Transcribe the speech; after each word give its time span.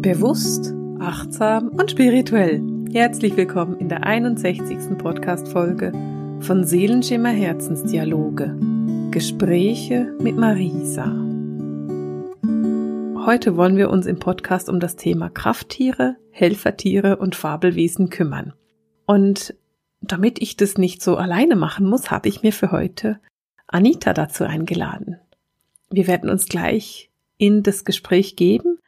Bewusst, 0.00 0.72
achtsam 1.00 1.70
und 1.70 1.90
spirituell. 1.90 2.62
Herzlich 2.92 3.36
willkommen 3.36 3.80
in 3.80 3.88
der 3.88 4.04
61. 4.04 4.96
Podcast-Folge 4.96 5.90
von 6.38 6.62
Seelenschimmer 6.62 7.30
Herzensdialoge. 7.30 8.56
Gespräche 9.10 10.14
mit 10.20 10.36
Marisa. 10.36 11.06
Heute 13.26 13.56
wollen 13.56 13.76
wir 13.76 13.90
uns 13.90 14.06
im 14.06 14.20
Podcast 14.20 14.68
um 14.68 14.78
das 14.78 14.94
Thema 14.94 15.30
Krafttiere, 15.30 16.14
Helfertiere 16.30 17.16
und 17.16 17.34
Fabelwesen 17.34 18.08
kümmern. 18.08 18.52
Und 19.04 19.56
damit 20.00 20.40
ich 20.40 20.56
das 20.56 20.78
nicht 20.78 21.02
so 21.02 21.16
alleine 21.16 21.56
machen 21.56 21.86
muss, 21.86 22.12
habe 22.12 22.28
ich 22.28 22.44
mir 22.44 22.52
für 22.52 22.70
heute 22.70 23.18
Anita 23.66 24.12
dazu 24.12 24.44
eingeladen. 24.44 25.18
Wir 25.90 26.06
werden 26.06 26.30
uns 26.30 26.46
gleich 26.46 27.10
in 27.36 27.64
das 27.64 27.84
Gespräch 27.84 28.36
geben 28.36 28.78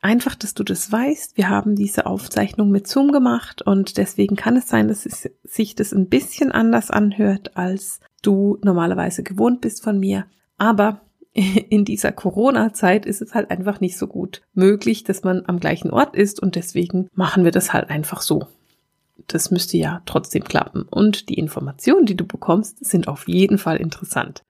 Einfach, 0.00 0.36
dass 0.36 0.54
du 0.54 0.62
das 0.62 0.92
weißt. 0.92 1.36
Wir 1.36 1.48
haben 1.48 1.74
diese 1.74 2.06
Aufzeichnung 2.06 2.70
mit 2.70 2.86
Zoom 2.86 3.10
gemacht 3.10 3.62
und 3.62 3.96
deswegen 3.96 4.36
kann 4.36 4.56
es 4.56 4.68
sein, 4.68 4.86
dass 4.86 5.06
es 5.06 5.28
sich 5.42 5.74
das 5.74 5.92
ein 5.92 6.08
bisschen 6.08 6.52
anders 6.52 6.90
anhört, 6.90 7.56
als 7.56 8.00
du 8.22 8.58
normalerweise 8.62 9.24
gewohnt 9.24 9.60
bist 9.60 9.82
von 9.82 9.98
mir. 9.98 10.26
Aber 10.56 11.00
in 11.32 11.84
dieser 11.84 12.12
Corona-Zeit 12.12 13.06
ist 13.06 13.22
es 13.22 13.34
halt 13.34 13.50
einfach 13.50 13.80
nicht 13.80 13.98
so 13.98 14.06
gut 14.06 14.42
möglich, 14.54 15.02
dass 15.02 15.24
man 15.24 15.44
am 15.46 15.58
gleichen 15.58 15.90
Ort 15.90 16.14
ist 16.14 16.40
und 16.40 16.54
deswegen 16.54 17.08
machen 17.14 17.44
wir 17.44 17.52
das 17.52 17.72
halt 17.72 17.90
einfach 17.90 18.20
so. 18.20 18.46
Das 19.26 19.50
müsste 19.50 19.76
ja 19.76 20.02
trotzdem 20.06 20.44
klappen 20.44 20.82
und 20.82 21.28
die 21.28 21.38
Informationen, 21.38 22.06
die 22.06 22.16
du 22.16 22.24
bekommst, 22.24 22.84
sind 22.84 23.08
auf 23.08 23.26
jeden 23.26 23.58
Fall 23.58 23.78
interessant. 23.78 24.42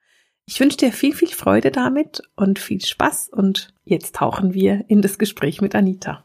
Ich 0.50 0.60
wünsche 0.60 0.78
dir 0.78 0.92
viel, 0.92 1.14
viel 1.14 1.28
Freude 1.28 1.70
damit 1.70 2.22
und 2.34 2.58
viel 2.58 2.80
Spaß 2.80 3.28
und 3.28 3.74
jetzt 3.84 4.16
tauchen 4.16 4.54
wir 4.54 4.82
in 4.88 5.02
das 5.02 5.18
Gespräch 5.18 5.60
mit 5.60 5.74
Anita. 5.74 6.24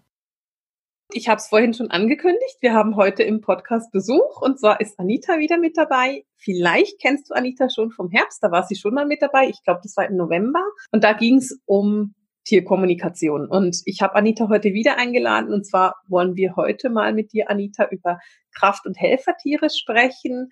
Ich 1.12 1.28
habe 1.28 1.40
es 1.40 1.50
vorhin 1.50 1.74
schon 1.74 1.92
angekündigt. 1.92 2.56
Wir 2.62 2.74
haben 2.74 2.96
heute 2.96 3.24
im 3.24 3.42
Podcast 3.42 3.92
Besuch 3.92 4.42
und 4.42 4.62
zwar 4.62 4.80
ist 4.80 4.98
Anita 4.98 5.40
wieder 5.40 5.58
mit 5.58 5.76
dabei. 5.76 6.24
Vielleicht 6.38 7.02
kennst 7.02 7.30
du 7.30 7.34
Anita 7.34 7.70
schon 7.70 7.92
vom 7.92 8.10
Herbst, 8.12 8.42
da 8.42 8.50
war 8.50 8.64
sie 8.64 8.78
schon 8.78 8.94
mal 8.94 9.06
mit 9.06 9.22
dabei. 9.22 9.50
Ich 9.50 9.62
glaube, 9.62 9.82
das 9.84 9.98
war 9.98 10.08
im 10.08 10.16
November 10.16 10.64
und 10.94 11.04
da 11.04 11.12
ging 11.12 11.40
es 11.40 11.60
um 11.66 12.16
Tierkommunikation. 12.46 13.50
Und 13.50 13.82
ich 13.84 14.02
habe 14.02 14.16
Anita 14.16 14.48
heute 14.48 14.72
wieder 14.72 14.98
eingeladen 14.98 15.52
und 15.52 15.66
zwar 15.66 15.96
wollen 16.08 16.38
wir 16.38 16.56
heute 16.56 16.90
mal 16.90 17.12
mit 17.12 17.34
dir, 17.34 17.50
Anita, 17.50 17.90
über 17.92 18.20
Kraft- 18.54 18.86
und 18.86 18.98
Helfertiere 18.98 19.70
sprechen 19.70 20.50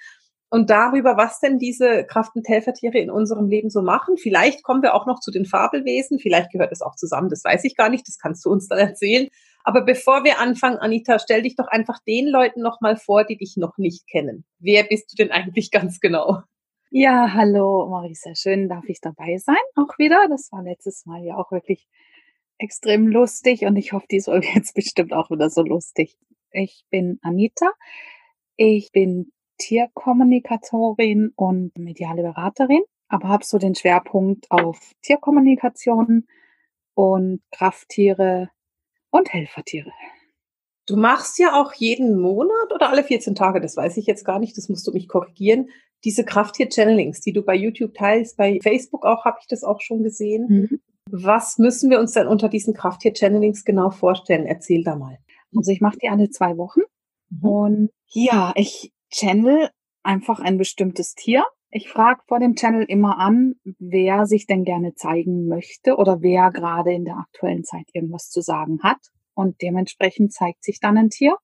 und 0.52 0.70
darüber, 0.70 1.16
was 1.16 1.40
denn 1.40 1.60
diese 1.60 2.04
Kraft- 2.04 2.36
und 2.36 2.48
Helfertiere 2.48 2.98
in 2.98 3.10
unserem 3.10 3.48
Leben 3.48 3.70
so 3.70 3.82
machen. 3.82 4.18
Vielleicht 4.18 4.64
kommen 4.64 4.84
wir 4.84 4.94
auch 4.94 5.06
noch 5.06 5.22
zu 5.22 5.32
den 5.32 5.46
Fabelwesen, 5.46 6.20
vielleicht 6.20 6.52
gehört 6.52 6.74
es 6.74 6.82
auch 6.82 6.96
zusammen, 6.96 7.30
das 7.30 7.44
weiß 7.46 7.64
ich 7.64 7.78
gar 7.78 7.90
nicht, 7.90 8.06
das 8.06 8.20
kannst 8.20 8.46
du 8.46 8.52
uns 8.52 8.68
dann 8.68 8.78
erzählen. 8.78 9.30
Aber 9.64 9.86
bevor 9.86 10.26
wir 10.26 10.40
anfangen, 10.40 10.78
Anita, 10.78 11.20
stell 11.20 11.44
dich 11.44 11.56
doch 11.56 11.68
einfach 11.68 12.00
den 12.06 12.28
Leuten 12.28 12.62
nochmal 12.62 12.98
vor, 12.98 13.24
die 13.24 13.38
dich 13.38 13.56
noch 13.56 13.78
nicht 13.78 14.08
kennen. 14.08 14.44
Wer 14.60 14.84
bist 14.84 15.12
du 15.12 15.16
denn 15.16 15.32
eigentlich 15.32 15.72
ganz 15.72 16.02
genau? 16.02 16.42
Ja, 16.90 17.32
hallo 17.34 17.88
Marisa, 17.90 18.36
schön 18.36 18.68
darf 18.68 18.84
ich 18.90 19.00
dabei 19.00 19.38
sein, 19.38 19.56
auch 19.76 19.98
wieder. 19.98 20.28
Das 20.30 20.52
war 20.52 20.64
letztes 20.64 21.06
Mal 21.06 21.24
ja 21.24 21.38
auch 21.38 21.54
wirklich 21.54 21.88
extrem 22.58 23.08
lustig 23.08 23.62
und 23.62 23.78
ich 23.78 23.94
hoffe, 23.94 24.08
die 24.12 24.20
Folge 24.20 24.48
jetzt 24.54 24.76
bestimmt 24.76 25.14
auch 25.14 25.32
wieder 25.32 25.50
so 25.50 25.62
lustig. 25.62 26.18
Ich 26.52 26.84
bin 26.90 27.20
Anita. 27.22 27.72
Ich 28.58 28.92
bin 28.92 29.32
Tierkommunikatorin 29.62 31.32
und 31.36 31.78
mediale 31.78 32.24
Beraterin, 32.24 32.82
aber 33.08 33.30
habe 33.30 33.46
so 33.46 33.60
den 33.60 33.76
Schwerpunkt 33.76 34.50
auf 34.50 34.92
Tierkommunikation 35.04 36.28
und 36.96 37.42
Krafttiere 37.52 38.50
und 39.12 39.32
Helfertiere. 39.32 39.92
Du 40.88 40.98
machst 40.98 41.38
ja 41.38 41.62
auch 41.62 41.74
jeden 41.74 42.20
Monat 42.20 42.74
oder 42.74 42.90
alle 42.90 43.04
14 43.04 43.36
Tage, 43.36 43.62
das 43.62 43.78
weiß 43.78 43.98
ich 43.98 44.08
jetzt 44.08 44.26
gar 44.26 44.40
nicht, 44.40 44.58
das 44.58 44.68
musst 44.68 44.88
du 44.88 44.92
mich 44.92 45.08
korrigieren, 45.08 45.70
diese 46.04 46.26
Krafttier-Channelings, 46.26 47.22
die 47.22 47.32
du 47.32 47.44
bei 47.44 47.56
YouTube 47.56 47.94
teilst, 47.94 48.38
bei 48.38 48.60
Facebook 48.64 49.06
auch, 49.06 49.24
habe 49.26 49.38
ich 49.42 49.48
das 49.48 49.64
auch 49.64 49.82
schon 49.82 50.02
gesehen. 50.02 50.48
Mhm. 50.50 50.82
Was 51.12 51.60
müssen 51.60 51.92
wir 51.92 52.00
uns 52.00 52.14
denn 52.14 52.28
unter 52.28 52.50
diesen 52.50 52.74
Krafttier-Channelings 52.74 53.64
genau 53.64 53.92
vorstellen? 53.92 54.48
Erzähl 54.48 54.84
da 54.84 54.96
mal. 54.96 55.20
Also 55.56 55.72
ich 55.72 55.82
mache 55.82 55.98
die 56.02 56.10
alle 56.10 56.30
zwei 56.32 56.58
Wochen. 56.58 56.82
Mhm. 57.30 57.46
Und 57.48 57.90
ja, 58.08 58.54
ich 58.56 58.92
Channel 59.12 59.70
einfach 60.04 60.40
ein 60.40 60.58
bestimmtes 60.58 61.14
Tier. 61.14 61.46
Ich 61.70 61.90
frage 61.90 62.22
vor 62.28 62.40
dem 62.40 62.56
Channel 62.56 62.84
immer 62.84 63.18
an, 63.18 63.56
wer 63.80 64.26
sich 64.26 64.46
denn 64.48 64.66
gerne 64.66 64.94
zeigen 64.94 65.48
möchte 65.48 65.96
oder 65.96 66.22
wer 66.22 66.52
gerade 66.52 66.94
in 66.94 67.06
der 67.06 67.18
aktuellen 67.18 67.64
Zeit 67.64 67.86
irgendwas 67.94 68.30
zu 68.30 68.42
sagen 68.42 68.82
hat. 68.84 69.00
Und 69.34 69.62
dementsprechend 69.62 70.34
zeigt 70.34 70.64
sich 70.64 70.80
dann 70.80 70.98
ein 70.98 71.10
Tier. 71.10 71.38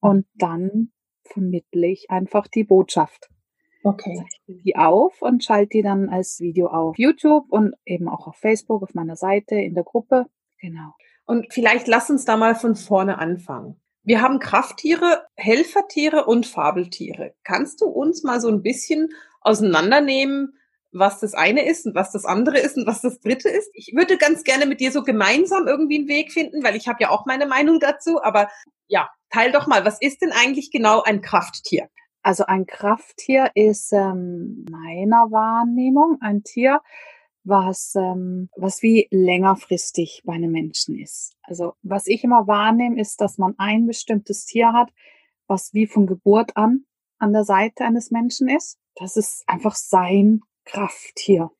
Und 0.00 0.26
dann 0.34 0.92
vermittle 1.24 1.86
ich 1.86 2.10
einfach 2.10 2.48
die 2.48 2.64
Botschaft. 2.64 3.28
Okay. 3.84 4.16
Zeichne 4.16 4.62
die 4.62 4.76
auf 4.76 5.20
und 5.22 5.44
schalte 5.44 5.70
die 5.70 5.82
dann 5.82 6.08
als 6.08 6.40
Video 6.40 6.68
auf 6.68 6.98
YouTube 6.98 7.50
und 7.50 7.74
eben 7.84 8.08
auch 8.08 8.26
auf 8.26 8.36
Facebook, 8.36 8.82
auf 8.82 8.94
meiner 8.94 9.16
Seite, 9.16 9.56
in 9.56 9.74
der 9.74 9.84
Gruppe. 9.84 10.26
Genau. 10.60 10.94
Und 11.26 11.52
vielleicht 11.52 11.88
lass 11.88 12.08
uns 12.08 12.24
da 12.24 12.36
mal 12.36 12.54
von 12.54 12.76
vorne 12.76 13.18
anfangen. 13.18 13.81
Wir 14.04 14.20
haben 14.20 14.40
Krafttiere, 14.40 15.26
Helfertiere 15.36 16.24
und 16.24 16.46
Fabeltiere. 16.46 17.34
Kannst 17.44 17.80
du 17.80 17.86
uns 17.86 18.24
mal 18.24 18.40
so 18.40 18.48
ein 18.48 18.62
bisschen 18.62 19.10
auseinandernehmen, 19.40 20.58
was 20.90 21.20
das 21.20 21.34
eine 21.34 21.64
ist 21.66 21.86
und 21.86 21.94
was 21.94 22.10
das 22.10 22.24
andere 22.24 22.58
ist 22.58 22.76
und 22.76 22.86
was 22.86 23.00
das 23.00 23.20
dritte 23.20 23.48
ist? 23.48 23.70
Ich 23.74 23.92
würde 23.94 24.18
ganz 24.18 24.42
gerne 24.42 24.66
mit 24.66 24.80
dir 24.80 24.90
so 24.90 25.02
gemeinsam 25.02 25.68
irgendwie 25.68 25.98
einen 25.98 26.08
Weg 26.08 26.32
finden, 26.32 26.64
weil 26.64 26.76
ich 26.76 26.88
habe 26.88 26.98
ja 27.00 27.10
auch 27.10 27.26
meine 27.26 27.46
Meinung 27.46 27.78
dazu. 27.78 28.22
Aber 28.22 28.48
ja, 28.88 29.08
teil 29.30 29.52
doch 29.52 29.68
mal, 29.68 29.84
was 29.84 30.00
ist 30.00 30.20
denn 30.20 30.32
eigentlich 30.32 30.70
genau 30.70 31.02
ein 31.02 31.22
Krafttier? 31.22 31.88
Also 32.22 32.44
ein 32.46 32.66
Krafttier 32.66 33.50
ist 33.54 33.92
ähm, 33.92 34.64
meiner 34.70 35.30
Wahrnehmung 35.30 36.18
ein 36.20 36.42
Tier, 36.42 36.80
was, 37.44 37.94
ähm, 37.96 38.48
was 38.56 38.82
wie 38.82 39.08
längerfristig 39.10 40.22
bei 40.24 40.34
einem 40.34 40.52
Menschen 40.52 40.98
ist. 40.98 41.34
Also 41.42 41.74
was 41.82 42.06
ich 42.06 42.24
immer 42.24 42.46
wahrnehme, 42.46 43.00
ist, 43.00 43.20
dass 43.20 43.38
man 43.38 43.54
ein 43.58 43.86
bestimmtes 43.86 44.44
Tier 44.44 44.72
hat, 44.72 44.92
was 45.46 45.74
wie 45.74 45.86
von 45.86 46.06
Geburt 46.06 46.56
an 46.56 46.84
an 47.18 47.32
der 47.32 47.44
Seite 47.44 47.84
eines 47.84 48.10
Menschen 48.10 48.48
ist. 48.48 48.78
Das 48.96 49.16
ist 49.16 49.44
einfach 49.46 49.76
sein 49.76 50.40
Krafttier. 50.64 51.50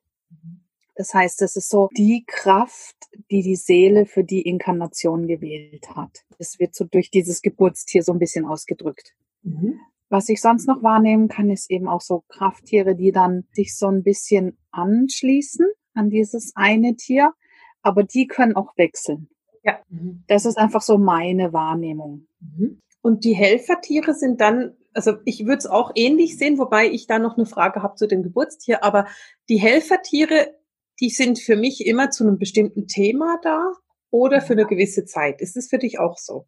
Das 0.94 1.14
heißt, 1.14 1.40
das 1.40 1.56
ist 1.56 1.70
so 1.70 1.88
die 1.96 2.24
Kraft, 2.26 2.96
die 3.30 3.42
die 3.42 3.56
Seele 3.56 4.04
für 4.04 4.24
die 4.24 4.42
Inkarnation 4.42 5.26
gewählt 5.26 5.88
hat. 5.94 6.24
Das 6.38 6.58
wird 6.58 6.74
so 6.74 6.84
durch 6.84 7.10
dieses 7.10 7.42
Geburtstier 7.42 8.02
so 8.02 8.12
ein 8.12 8.18
bisschen 8.18 8.44
ausgedrückt. 8.44 9.14
Mhm. 9.42 9.78
Was 10.12 10.28
ich 10.28 10.42
sonst 10.42 10.68
noch 10.68 10.82
wahrnehmen 10.82 11.28
kann, 11.28 11.48
ist 11.48 11.70
eben 11.70 11.88
auch 11.88 12.02
so 12.02 12.22
Krafttiere, 12.28 12.94
die 12.94 13.12
dann 13.12 13.44
sich 13.52 13.74
so 13.74 13.86
ein 13.86 14.02
bisschen 14.02 14.58
anschließen 14.70 15.66
an 15.94 16.10
dieses 16.10 16.52
eine 16.54 16.96
Tier, 16.96 17.32
aber 17.80 18.02
die 18.02 18.26
können 18.26 18.54
auch 18.54 18.76
wechseln. 18.76 19.30
Ja. 19.62 19.78
Mhm. 19.88 20.22
Das 20.26 20.44
ist 20.44 20.58
einfach 20.58 20.82
so 20.82 20.98
meine 20.98 21.54
Wahrnehmung. 21.54 22.26
Mhm. 22.40 22.82
Und 23.00 23.24
die 23.24 23.32
Helfertiere 23.32 24.12
sind 24.12 24.42
dann, 24.42 24.76
also 24.92 25.14
ich 25.24 25.46
würde 25.46 25.60
es 25.60 25.66
auch 25.66 25.92
ähnlich 25.94 26.36
sehen, 26.36 26.58
wobei 26.58 26.90
ich 26.90 27.06
da 27.06 27.18
noch 27.18 27.38
eine 27.38 27.46
Frage 27.46 27.82
habe 27.82 27.94
zu 27.94 28.06
dem 28.06 28.22
Geburtstier, 28.22 28.84
aber 28.84 29.06
die 29.48 29.60
Helfertiere, 29.62 30.54
die 31.00 31.08
sind 31.08 31.38
für 31.38 31.56
mich 31.56 31.86
immer 31.86 32.10
zu 32.10 32.24
einem 32.24 32.36
bestimmten 32.36 32.86
Thema 32.86 33.38
da 33.42 33.72
oder 34.10 34.42
für 34.42 34.52
eine 34.52 34.66
gewisse 34.66 35.06
Zeit. 35.06 35.40
Ist 35.40 35.56
es 35.56 35.70
für 35.70 35.78
dich 35.78 35.98
auch 35.98 36.18
so? 36.18 36.46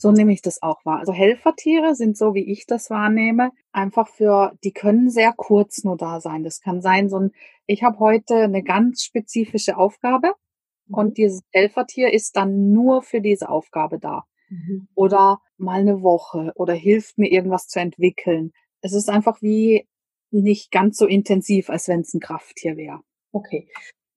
So 0.00 0.12
nehme 0.12 0.32
ich 0.32 0.40
das 0.40 0.62
auch 0.62 0.82
wahr. 0.86 1.00
Also 1.00 1.12
Helfertiere 1.12 1.94
sind 1.94 2.16
so, 2.16 2.34
wie 2.34 2.50
ich 2.50 2.64
das 2.64 2.88
wahrnehme, 2.88 3.50
einfach 3.70 4.08
für, 4.08 4.56
die 4.64 4.72
können 4.72 5.10
sehr 5.10 5.34
kurz 5.36 5.84
nur 5.84 5.98
da 5.98 6.22
sein. 6.22 6.42
Das 6.42 6.62
kann 6.62 6.80
sein, 6.80 7.10
so 7.10 7.18
ein, 7.18 7.32
ich 7.66 7.82
habe 7.82 7.98
heute 7.98 8.36
eine 8.36 8.62
ganz 8.62 9.02
spezifische 9.02 9.76
Aufgabe 9.76 10.32
mhm. 10.86 10.94
und 10.94 11.18
dieses 11.18 11.42
Helfertier 11.52 12.14
ist 12.14 12.34
dann 12.36 12.72
nur 12.72 13.02
für 13.02 13.20
diese 13.20 13.50
Aufgabe 13.50 13.98
da. 13.98 14.24
Mhm. 14.48 14.88
Oder 14.94 15.42
mal 15.58 15.80
eine 15.80 16.00
Woche 16.00 16.52
oder 16.54 16.72
hilft 16.72 17.18
mir 17.18 17.30
irgendwas 17.30 17.68
zu 17.68 17.78
entwickeln. 17.78 18.52
Es 18.80 18.94
ist 18.94 19.10
einfach 19.10 19.42
wie 19.42 19.86
nicht 20.30 20.70
ganz 20.70 20.96
so 20.96 21.06
intensiv, 21.06 21.68
als 21.68 21.88
wenn 21.88 22.00
es 22.00 22.14
ein 22.14 22.20
Krafttier 22.20 22.78
wäre. 22.78 23.00
Okay. 23.32 23.68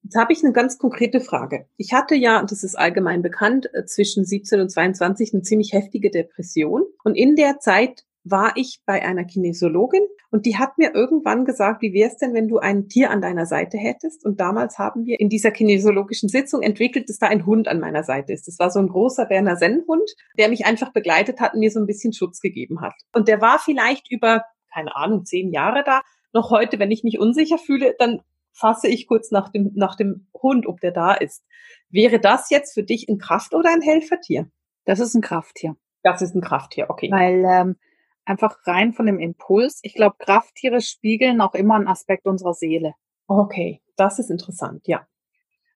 Jetzt 0.04 0.16
habe 0.16 0.34
ich 0.34 0.44
eine 0.44 0.52
ganz 0.52 0.78
konkrete 0.78 1.20
Frage. 1.20 1.66
Ich 1.78 1.94
hatte 1.94 2.14
ja, 2.14 2.42
das 2.42 2.62
ist 2.62 2.78
allgemein 2.78 3.22
bekannt, 3.22 3.70
äh, 3.72 3.86
zwischen 3.86 4.24
17 4.24 4.60
und 4.60 4.68
22 4.70 5.32
eine 5.32 5.42
ziemlich 5.42 5.72
heftige 5.72 6.10
Depression. 6.10 6.84
Und 7.04 7.14
in 7.14 7.36
der 7.36 7.58
Zeit 7.58 8.04
war 8.22 8.52
ich 8.56 8.80
bei 8.84 9.02
einer 9.02 9.24
Kinesiologin 9.24 10.06
und 10.30 10.46
die 10.46 10.56
hat 10.58 10.78
mir 10.78 10.94
irgendwann 10.94 11.44
gesagt, 11.44 11.80
wie 11.80 11.94
wäre 11.94 12.10
es 12.10 12.16
denn, 12.16 12.34
wenn 12.34 12.48
du 12.48 12.58
ein 12.58 12.88
Tier 12.88 13.10
an 13.10 13.22
deiner 13.22 13.46
Seite 13.46 13.78
hättest? 13.78 14.26
Und 14.26 14.40
damals 14.40 14.78
haben 14.78 15.06
wir 15.06 15.20
in 15.20 15.28
dieser 15.28 15.50
kinesiologischen 15.50 16.28
Sitzung 16.28 16.62
entwickelt, 16.62 17.08
dass 17.08 17.18
da 17.18 17.28
ein 17.28 17.46
Hund 17.46 17.66
an 17.68 17.80
meiner 17.80 18.02
Seite 18.02 18.32
ist. 18.32 18.46
Das 18.46 18.58
war 18.58 18.70
so 18.70 18.80
ein 18.80 18.88
großer 18.88 19.26
Berner 19.26 19.56
Sennhund, 19.56 20.10
der 20.38 20.48
mich 20.48 20.66
einfach 20.66 20.92
begleitet 20.92 21.40
hat 21.40 21.54
und 21.54 21.60
mir 21.60 21.70
so 21.70 21.80
ein 21.80 21.86
bisschen 21.86 22.12
Schutz 22.12 22.40
gegeben 22.40 22.80
hat. 22.80 22.94
Und 23.14 23.28
der 23.28 23.40
war 23.40 23.58
vielleicht 23.58 24.10
über, 24.10 24.44
keine 24.72 24.96
Ahnung, 24.96 25.24
zehn 25.24 25.50
Jahre 25.50 25.82
da. 25.84 26.02
Noch 26.32 26.50
heute, 26.50 26.78
wenn 26.78 26.90
ich 26.90 27.04
mich 27.04 27.18
unsicher 27.18 27.58
fühle, 27.58 27.94
dann 27.98 28.20
fasse 28.54 28.88
ich 28.88 29.06
kurz 29.06 29.30
nach 29.30 29.50
dem, 29.50 29.72
nach 29.74 29.96
dem 29.96 30.28
Hund, 30.42 30.66
ob 30.66 30.80
der 30.80 30.92
da 30.92 31.12
ist. 31.12 31.44
Wäre 31.90 32.20
das 32.20 32.50
jetzt 32.50 32.72
für 32.72 32.82
dich 32.82 33.08
ein 33.08 33.18
Kraft- 33.18 33.54
oder 33.54 33.70
ein 33.70 33.82
Helfertier? 33.82 34.50
Das 34.84 35.00
ist 35.00 35.14
ein 35.14 35.22
Krafttier. 35.22 35.76
Das 36.02 36.22
ist 36.22 36.34
ein 36.34 36.40
Krafttier, 36.40 36.88
okay. 36.88 37.10
Weil 37.10 37.44
ähm, 37.44 37.76
einfach 38.24 38.56
rein 38.66 38.92
von 38.92 39.06
dem 39.06 39.18
Impuls, 39.18 39.80
ich 39.82 39.94
glaube, 39.94 40.16
Krafttiere 40.18 40.80
spiegeln 40.80 41.40
auch 41.40 41.54
immer 41.54 41.74
einen 41.74 41.88
Aspekt 41.88 42.26
unserer 42.26 42.54
Seele. 42.54 42.94
Okay, 43.26 43.82
das 43.96 44.18
ist 44.18 44.30
interessant, 44.30 44.86
ja. 44.86 45.06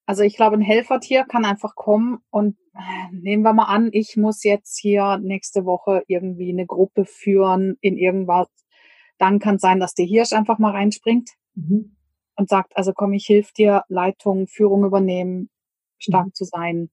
Also 0.06 0.22
ich 0.22 0.36
glaube, 0.36 0.56
ein 0.56 0.62
Helfertier 0.62 1.25
kann 1.25 1.44
einfach 1.44 1.75
kommen 1.75 2.19
und 2.30 2.56
nehmen 3.12 3.42
wir 3.42 3.52
mal 3.52 3.64
an, 3.64 3.90
ich 3.92 4.16
muss 4.16 4.42
jetzt 4.42 4.78
hier 4.78 5.19
nächste 5.19 5.64
Woche 5.64 6.02
irgendwie 6.06 6.50
eine 6.50 6.66
Gruppe 6.66 7.04
führen 7.04 7.76
in 7.80 7.96
irgendwas. 7.96 8.48
Dann 9.19 9.38
kann 9.38 9.56
es 9.56 9.62
sein, 9.62 9.80
dass 9.80 9.94
der 9.94 10.06
Hirsch 10.06 10.32
einfach 10.32 10.58
mal 10.58 10.72
reinspringt 10.72 11.30
mhm. 11.54 11.98
Und 12.38 12.49
sagt, 12.49 12.76
also 12.76 12.93
komm, 12.93 13.12
ich 13.12 13.26
hilf 13.26 13.52
dir, 13.52 13.82
Leitung, 13.88 14.46
Führung 14.46 14.85
übernehmen, 14.85 15.50
stark 15.99 16.26
mhm. 16.26 16.35
zu 16.35 16.44
sein, 16.44 16.88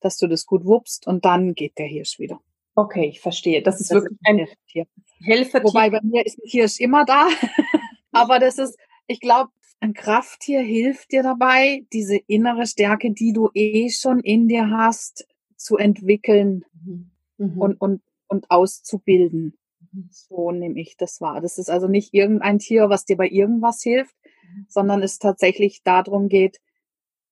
dass 0.00 0.16
du 0.16 0.26
das 0.26 0.46
gut 0.46 0.64
wuppst 0.64 1.06
und 1.06 1.26
dann 1.26 1.54
geht 1.54 1.76
der 1.78 1.86
Hirsch 1.86 2.18
wieder. 2.18 2.40
Okay, 2.74 3.06
ich 3.08 3.20
verstehe. 3.20 3.62
Das 3.62 3.78
ist 3.78 3.90
das 3.90 3.96
wirklich 3.96 4.18
ist 4.18 4.26
ein 4.26 4.38
Helfertier. 4.38 4.86
Helfertier. 5.20 5.68
Wobei 5.68 5.90
bei 5.90 6.00
mir 6.02 6.24
ist 6.24 6.38
ein 6.38 6.48
Hirsch 6.48 6.80
immer 6.80 7.04
da. 7.04 7.28
Aber 8.12 8.38
das 8.38 8.56
ist, 8.56 8.78
ich 9.06 9.20
glaube, 9.20 9.50
ein 9.80 9.92
Krafttier 9.92 10.62
hilft 10.62 11.12
dir 11.12 11.22
dabei, 11.22 11.84
diese 11.92 12.16
innere 12.16 12.66
Stärke, 12.66 13.12
die 13.12 13.34
du 13.34 13.50
eh 13.52 13.90
schon 13.90 14.20
in 14.20 14.48
dir 14.48 14.70
hast, 14.70 15.26
zu 15.56 15.76
entwickeln 15.76 16.64
mhm. 16.82 17.10
mhm. 17.36 17.60
und, 17.60 17.80
und, 17.80 18.02
und 18.28 18.50
auszubilden. 18.50 19.58
Mhm. 19.92 20.08
So 20.10 20.52
nehme 20.52 20.80
ich 20.80 20.96
das 20.96 21.20
wahr. 21.20 21.42
Das 21.42 21.58
ist 21.58 21.68
also 21.68 21.86
nicht 21.86 22.14
irgendein 22.14 22.58
Tier, 22.58 22.88
was 22.88 23.04
dir 23.04 23.18
bei 23.18 23.28
irgendwas 23.28 23.82
hilft. 23.82 24.14
Sondern 24.68 25.02
es 25.02 25.18
tatsächlich 25.18 25.82
darum 25.82 26.28
geht, 26.28 26.60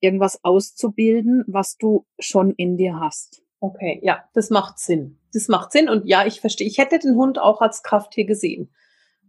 irgendwas 0.01 0.45
auszubilden, 0.45 1.45
was 1.47 1.77
du 1.77 2.07
schon 2.19 2.53
in 2.53 2.77
dir 2.77 3.01
hast. 3.01 3.43
Okay, 3.61 4.01
ja, 4.03 4.25
das 4.35 4.51
macht 4.51 4.79
Sinn. 4.79 5.19
Das 5.33 5.49
macht 5.49 5.73
Sinn 5.73 5.89
und 5.89 6.07
ja, 6.07 6.27
ich 6.27 6.41
verstehe. 6.41 6.67
Ich 6.67 6.79
hätte 6.79 6.99
den 6.99 7.17
Hund 7.17 7.39
auch 7.39 7.61
als 7.61 7.83
Krafttier 7.83 8.25
gesehen. 8.25 8.73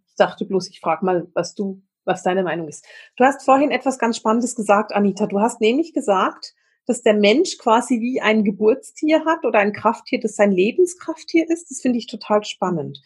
Ich 0.07 0.15
dachte 0.15 0.45
bloß, 0.45 0.69
ich 0.69 0.79
frage 0.79 1.03
mal, 1.03 1.27
was 1.33 1.55
du, 1.55 1.81
was 2.05 2.23
deine 2.23 2.43
Meinung 2.43 2.67
ist. 2.67 2.85
Du 3.15 3.23
hast 3.23 3.43
vorhin 3.43 3.71
etwas 3.71 3.97
ganz 3.97 4.17
Spannendes 4.17 4.55
gesagt, 4.55 4.93
Anita. 4.93 5.25
Du 5.25 5.39
hast 5.39 5.61
nämlich 5.61 5.93
gesagt, 5.93 6.53
dass 6.85 7.01
der 7.01 7.13
Mensch 7.13 7.57
quasi 7.57 7.99
wie 8.01 8.21
ein 8.21 8.43
Geburtstier 8.43 9.25
hat 9.25 9.45
oder 9.45 9.59
ein 9.59 9.73
Krafttier, 9.73 10.19
das 10.19 10.35
sein 10.35 10.51
Lebenskrafttier 10.51 11.49
ist. 11.49 11.69
Das 11.69 11.81
finde 11.81 11.97
ich 11.97 12.07
total 12.07 12.43
spannend. 12.43 13.01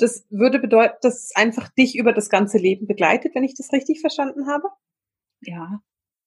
Das 0.00 0.26
würde 0.30 0.58
bedeuten, 0.58 0.96
dass 1.02 1.24
es 1.24 1.36
einfach 1.36 1.68
dich 1.70 1.96
über 1.96 2.12
das 2.12 2.28
ganze 2.28 2.58
Leben 2.58 2.86
begleitet, 2.86 3.34
wenn 3.34 3.44
ich 3.44 3.54
das 3.54 3.72
richtig 3.72 4.00
verstanden 4.00 4.46
habe? 4.46 4.68
Ja, 5.42 5.80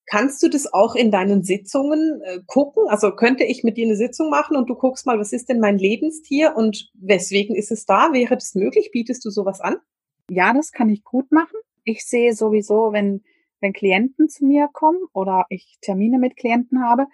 Kannst 0.05 0.43
du 0.43 0.49
das 0.49 0.71
auch 0.71 0.95
in 0.95 1.11
deinen 1.11 1.43
Sitzungen 1.43 2.21
äh, 2.23 2.39
gucken? 2.45 2.87
Also 2.87 3.15
könnte 3.15 3.45
ich 3.45 3.63
mit 3.63 3.77
dir 3.77 3.85
eine 3.85 3.95
Sitzung 3.95 4.29
machen 4.29 4.57
und 4.57 4.69
du 4.69 4.75
guckst 4.75 5.05
mal, 5.05 5.17
was 5.17 5.31
ist 5.31 5.47
denn 5.49 5.59
mein 5.59 5.77
Lebenstier 5.77 6.55
und 6.55 6.91
weswegen 6.93 7.55
ist 7.55 7.71
es 7.71 7.85
da? 7.85 8.11
Wäre 8.11 8.35
das 8.35 8.53
möglich? 8.53 8.91
Bietest 8.91 9.23
du 9.23 9.29
sowas 9.29 9.61
an? 9.61 9.77
Ja, 10.29 10.53
das 10.53 10.71
kann 10.71 10.89
ich 10.89 11.03
gut 11.03 11.31
machen. 11.31 11.55
Ich 11.85 12.05
sehe 12.05 12.33
sowieso, 12.33 12.91
wenn, 12.91 13.23
wenn 13.61 13.73
Klienten 13.73 14.27
zu 14.29 14.45
mir 14.45 14.69
kommen 14.71 14.99
oder 15.13 15.45
ich 15.49 15.77
Termine 15.81 16.19
mit 16.19 16.35
Klienten 16.35 16.83
habe, 16.83 17.07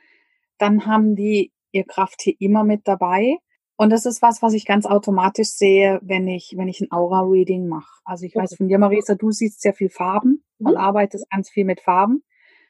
dann 0.58 0.86
haben 0.86 1.16
die 1.16 1.52
ihr 1.72 1.86
Krafttier 1.86 2.34
immer 2.40 2.64
mit 2.64 2.88
dabei. 2.88 3.38
Und 3.80 3.92
das 3.92 4.06
ist 4.06 4.22
was, 4.22 4.42
was 4.42 4.54
ich 4.54 4.66
ganz 4.66 4.86
automatisch 4.86 5.52
sehe, 5.52 6.02
wenn 6.04 6.28
ich, 6.28 6.54
wenn 6.58 6.68
ich 6.68 6.82
ein 6.82 6.92
Aura-Reading 6.92 7.66
mache. 7.66 8.02
Also 8.04 8.26
ich 8.26 8.36
weiß 8.36 8.56
von 8.56 8.68
dir, 8.68 8.78
Marisa, 8.78 9.16
du 9.16 9.32
siehst 9.32 9.62
sehr 9.62 9.74
viel 9.74 9.88
Farben 9.88 10.44
und 10.58 10.72
mhm. 10.72 10.78
arbeitest 10.78 11.30
ganz 11.30 11.50
viel 11.50 11.64
mit 11.64 11.80
Farben. 11.80 12.22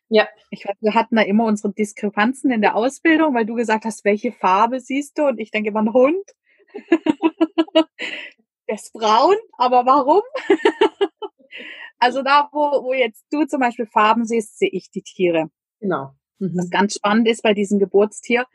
Ja. 0.09 0.27
Ich 0.51 0.67
weiß, 0.67 0.75
wir 0.81 0.93
hatten 0.93 1.15
da 1.15 1.23
immer 1.23 1.45
unsere 1.45 1.73
Diskrepanzen 1.73 2.51
in 2.51 2.61
der 2.61 2.75
Ausbildung, 2.75 3.33
weil 3.33 3.47
du 3.47 3.55
gesagt 3.55 3.85
hast, 3.85 4.05
welche 4.05 4.31
Farbe 4.31 4.79
siehst 4.81 5.17
du? 5.17 5.25
Und 5.29 5.39
ich 5.39 5.49
denke 5.49 5.69
immer, 5.69 5.81
ein 5.81 5.93
Hund. 5.93 6.23
der 7.73 8.75
ist 8.75 8.93
braun, 8.93 9.35
aber 9.57 9.87
warum? 9.87 10.21
also 11.97 12.21
da, 12.21 12.49
wo, 12.51 12.83
wo 12.83 12.93
jetzt 12.93 13.25
du 13.31 13.47
zum 13.47 13.61
Beispiel 13.61 13.87
Farben 13.87 14.25
siehst, 14.25 14.59
sehe 14.59 14.69
ich 14.69 14.91
die 14.91 15.01
Tiere. 15.01 15.49
Genau. 15.79 16.11
Mhm. 16.37 16.51
Was 16.55 16.69
ganz 16.69 16.93
spannend 16.93 17.27
ist 17.27 17.41
bei 17.41 17.55
diesem 17.55 17.79
Geburtstier, 17.79 18.45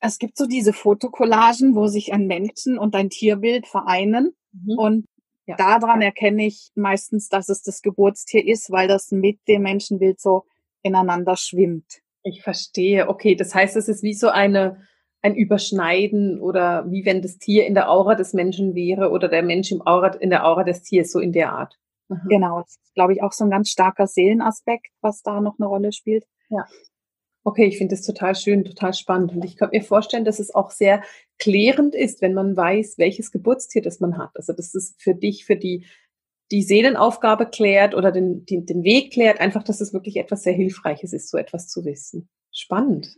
es 0.00 0.18
gibt 0.18 0.36
so 0.36 0.46
diese 0.46 0.72
Fotokollagen, 0.72 1.74
wo 1.74 1.86
sich 1.86 2.12
ein 2.12 2.26
Menschen 2.26 2.78
und 2.78 2.94
ein 2.94 3.10
Tierbild 3.10 3.66
vereinen. 3.66 4.34
Mhm. 4.52 4.78
Und 4.78 5.06
ja. 5.46 5.56
daran 5.56 6.02
erkenne 6.02 6.46
ich 6.46 6.70
meistens, 6.74 7.28
dass 7.28 7.48
es 7.48 7.62
das 7.62 7.82
Geburtstier 7.82 8.46
ist, 8.46 8.70
weil 8.70 8.88
das 8.88 9.10
mit 9.10 9.40
dem 9.48 9.62
Menschenbild 9.62 10.20
so 10.20 10.44
ineinander 10.82 11.36
schwimmt. 11.36 12.00
Ich 12.22 12.42
verstehe. 12.42 13.08
Okay, 13.08 13.34
das 13.34 13.54
heißt, 13.54 13.76
es 13.76 13.88
ist 13.88 14.02
wie 14.02 14.14
so 14.14 14.28
eine, 14.28 14.82
ein 15.22 15.34
Überschneiden 15.34 16.40
oder 16.40 16.90
wie 16.90 17.04
wenn 17.04 17.22
das 17.22 17.38
Tier 17.38 17.66
in 17.66 17.74
der 17.74 17.90
Aura 17.90 18.14
des 18.14 18.34
Menschen 18.34 18.74
wäre 18.74 19.10
oder 19.10 19.28
der 19.28 19.42
Mensch 19.42 19.72
im 19.72 19.84
Aura, 19.86 20.08
in 20.16 20.30
der 20.30 20.46
Aura 20.46 20.64
des 20.64 20.82
Tiers, 20.82 21.10
so 21.10 21.18
in 21.18 21.32
der 21.32 21.52
Art. 21.52 21.78
Aha. 22.10 22.20
Genau, 22.28 22.60
das 22.60 22.78
ist, 22.82 22.94
glaube 22.94 23.12
ich, 23.12 23.22
auch 23.22 23.32
so 23.32 23.44
ein 23.44 23.50
ganz 23.50 23.68
starker 23.68 24.06
Seelenaspekt, 24.06 24.88
was 25.00 25.22
da 25.22 25.40
noch 25.40 25.58
eine 25.58 25.66
Rolle 25.66 25.92
spielt. 25.92 26.24
Ja. 26.48 26.66
Okay, 27.48 27.64
ich 27.64 27.78
finde 27.78 27.94
das 27.94 28.04
total 28.04 28.34
schön, 28.34 28.62
total 28.62 28.92
spannend. 28.92 29.32
Und 29.32 29.42
ich 29.42 29.56
könnte 29.56 29.74
mir 29.74 29.82
vorstellen, 29.82 30.26
dass 30.26 30.38
es 30.38 30.54
auch 30.54 30.70
sehr 30.70 31.02
klärend 31.38 31.94
ist, 31.94 32.20
wenn 32.20 32.34
man 32.34 32.54
weiß, 32.54 32.98
welches 32.98 33.30
Geburtstier 33.32 33.80
das 33.80 34.00
man 34.00 34.18
hat. 34.18 34.32
Also 34.34 34.52
das 34.52 34.74
ist 34.74 35.00
für 35.00 35.14
dich, 35.14 35.46
für 35.46 35.56
die 35.56 35.86
die 36.50 36.62
Seelenaufgabe 36.62 37.46
klärt 37.46 37.94
oder 37.94 38.12
den, 38.12 38.44
den, 38.44 38.66
den 38.66 38.82
Weg 38.82 39.14
klärt, 39.14 39.40
einfach, 39.40 39.62
dass 39.62 39.80
es 39.80 39.94
wirklich 39.94 40.16
etwas 40.16 40.42
sehr 40.42 40.52
Hilfreiches 40.52 41.14
ist, 41.14 41.30
so 41.30 41.38
etwas 41.38 41.68
zu 41.68 41.86
wissen. 41.86 42.28
Spannend. 42.52 43.16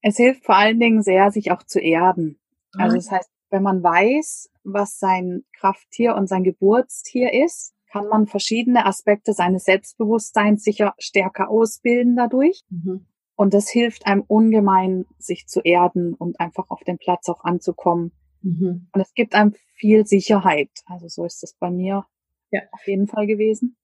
Es 0.00 0.16
hilft 0.16 0.44
vor 0.44 0.56
allen 0.56 0.78
Dingen 0.78 1.02
sehr, 1.02 1.32
sich 1.32 1.50
auch 1.50 1.64
zu 1.64 1.80
erden. 1.80 2.38
Also 2.74 2.94
das 2.94 3.10
heißt, 3.10 3.30
wenn 3.50 3.64
man 3.64 3.82
weiß, 3.82 4.48
was 4.62 5.00
sein 5.00 5.42
Krafttier 5.58 6.14
und 6.14 6.28
sein 6.28 6.44
Geburtstier 6.44 7.32
ist, 7.32 7.74
kann 7.90 8.06
man 8.06 8.28
verschiedene 8.28 8.86
Aspekte 8.86 9.32
seines 9.32 9.64
Selbstbewusstseins 9.64 10.62
sicher 10.62 10.94
stärker 10.98 11.50
ausbilden 11.50 12.14
dadurch. 12.14 12.62
Mhm. 12.70 13.06
Und 13.42 13.54
das 13.54 13.68
hilft 13.68 14.06
einem 14.06 14.22
ungemein, 14.22 15.04
sich 15.18 15.48
zu 15.48 15.62
erden 15.62 16.14
und 16.14 16.38
einfach 16.38 16.70
auf 16.70 16.84
den 16.84 16.96
Platz 16.96 17.28
auch 17.28 17.42
anzukommen. 17.42 18.12
Mhm. 18.40 18.86
Und 18.92 19.00
es 19.00 19.14
gibt 19.14 19.34
einem 19.34 19.52
viel 19.74 20.06
Sicherheit. 20.06 20.70
Also 20.86 21.08
so 21.08 21.24
ist 21.24 21.42
es 21.42 21.56
bei 21.58 21.68
mir 21.68 22.04
ja. 22.52 22.60
auf 22.70 22.86
jeden 22.86 23.08
Fall 23.08 23.26
gewesen. 23.26 23.76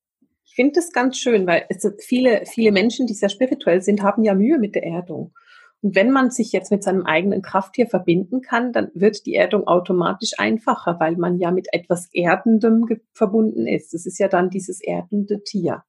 Ich 0.44 0.54
finde 0.54 0.74
das 0.74 0.92
ganz 0.92 1.18
schön, 1.18 1.44
weil 1.48 1.64
es 1.70 1.84
viele, 1.98 2.46
viele 2.46 2.70
Menschen, 2.70 3.08
die 3.08 3.14
sehr 3.14 3.30
spirituell 3.30 3.82
sind, 3.82 4.00
haben 4.00 4.22
ja 4.22 4.36
Mühe 4.36 4.60
mit 4.60 4.76
der 4.76 4.84
Erdung. 4.84 5.32
Und 5.80 5.96
wenn 5.96 6.12
man 6.12 6.30
sich 6.30 6.52
jetzt 6.52 6.70
mit 6.70 6.84
seinem 6.84 7.04
eigenen 7.04 7.42
Krafttier 7.42 7.88
verbinden 7.88 8.42
kann, 8.42 8.72
dann 8.72 8.92
wird 8.94 9.26
die 9.26 9.34
Erdung 9.34 9.66
automatisch 9.66 10.34
einfacher, 10.38 11.00
weil 11.00 11.16
man 11.16 11.40
ja 11.40 11.50
mit 11.50 11.66
etwas 11.72 12.08
Erdendem 12.12 12.86
verbunden 13.12 13.66
ist. 13.66 13.92
Das 13.92 14.06
ist 14.06 14.20
ja 14.20 14.28
dann 14.28 14.50
dieses 14.50 14.80
erdende 14.80 15.42
Tier. 15.42 15.82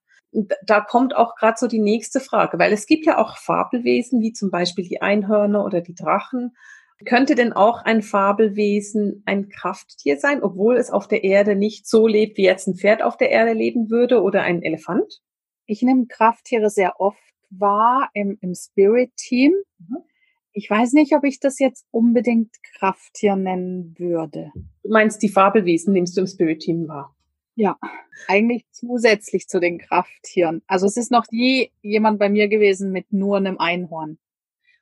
Da 0.66 0.82
kommt 0.82 1.16
auch 1.16 1.36
gerade 1.36 1.58
so 1.58 1.68
die 1.68 1.80
nächste 1.80 2.20
Frage, 2.20 2.60
weil 2.60 2.72
es 2.72 2.86
gibt 2.86 3.06
ja 3.06 3.18
auch 3.18 3.38
Fabelwesen, 3.38 4.22
wie 4.22 4.32
zum 4.32 4.52
Beispiel 4.52 4.88
die 4.88 5.02
Einhörner 5.02 5.66
oder 5.66 5.82
die 5.82 5.96
Drachen. 5.96 6.56
Könnte 7.06 7.36
denn 7.36 7.54
auch 7.54 7.84
ein 7.84 8.02
Fabelwesen 8.02 9.24
ein 9.26 9.50
Krafttier 9.50 10.18
sein, 10.18 10.44
obwohl 10.44 10.76
es 10.76 10.92
auf 10.92 11.08
der 11.08 11.24
Erde 11.24 11.56
nicht 11.56 11.88
so 11.88 12.08
lebt, 12.08 12.38
wie 12.38 12.44
jetzt 12.44 12.68
ein 12.68 12.76
Pferd 12.76 13.02
auf 13.02 13.16
der 13.16 13.30
Erde 13.30 13.54
leben 13.54 13.90
würde 13.90 14.22
oder 14.22 14.44
ein 14.44 14.62
Elefant? 14.62 15.22
Ich 15.66 15.82
nehme 15.82 16.08
Krafttiere 16.08 16.70
sehr 16.70 17.00
oft 17.00 17.18
wahr 17.50 18.10
im, 18.14 18.38
im 18.42 18.54
Spirit-Team. 18.54 19.54
Mhm. 19.80 19.98
Ich 20.52 20.70
weiß 20.70 20.94
nicht, 20.94 21.14
ob 21.14 21.24
ich 21.24 21.40
das 21.40 21.60
jetzt 21.60 21.86
unbedingt 21.92 22.52
Krafttier 22.78 23.36
nennen 23.36 23.96
würde. 23.98 24.52
Du 24.84 24.90
meinst, 24.90 25.22
die 25.22 25.30
Fabelwesen 25.30 25.94
nimmst 25.94 26.18
du 26.18 26.22
im 26.22 26.28
Spirit-Team 26.28 26.88
wahr? 26.88 27.16
Ja, 27.56 27.78
eigentlich 28.28 28.66
zusätzlich 28.72 29.48
zu 29.48 29.60
den 29.60 29.80
Krafttieren. 29.80 30.62
Also 30.68 30.86
es 30.86 30.98
ist 30.98 31.12
noch 31.12 31.26
nie 31.32 31.72
jemand 31.82 32.20
bei 32.20 32.30
mir 32.30 32.48
gewesen 32.48 32.92
mit 32.92 33.12
nur 33.12 33.38
einem 33.38 33.58
Einhorn. 33.58 34.18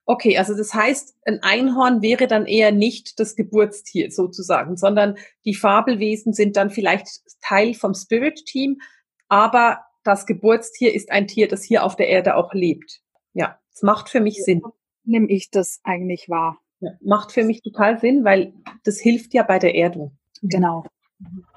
Okay, 0.10 0.38
also 0.38 0.56
das 0.56 0.74
heißt, 0.74 1.18
ein 1.26 1.44
Einhorn 1.44 2.02
wäre 2.02 2.28
dann 2.28 2.46
eher 2.46 2.72
nicht 2.72 3.20
das 3.20 3.36
Geburtstier 3.36 4.10
sozusagen, 4.10 4.78
sondern 4.78 5.18
die 5.44 5.54
Fabelwesen 5.54 6.32
sind 6.32 6.56
dann 6.56 6.70
vielleicht 6.70 7.08
Teil 7.42 7.74
vom 7.74 7.94
Spirit-Team, 7.94 8.80
aber 9.28 9.82
das 10.06 10.26
Geburtstier 10.26 10.96
ist 10.96 11.12
ein 11.12 11.28
Tier, 11.28 11.50
das 11.50 11.64
hier 11.64 11.84
auf 11.84 11.98
der 11.98 12.08
Erde 12.08 12.36
auch 12.36 12.54
lebt. 12.54 13.02
Ja, 13.34 13.60
es 13.74 13.82
macht 13.82 14.08
für 14.08 14.22
mich 14.22 14.42
Sinn. 14.44 14.62
Nimm 15.04 15.28
ich 15.28 15.52
das 15.52 15.82
eigentlich 15.84 16.30
wahr? 16.30 16.58
Ja, 16.80 16.92
macht 17.02 17.34
für 17.34 17.44
mich 17.44 17.62
total 17.62 18.00
Sinn, 18.00 18.24
weil 18.24 18.54
das 18.86 19.00
hilft 19.00 19.34
ja 19.34 19.44
bei 19.44 19.60
der 19.60 19.76
Erdung. 19.76 20.18
Genau. 20.42 20.86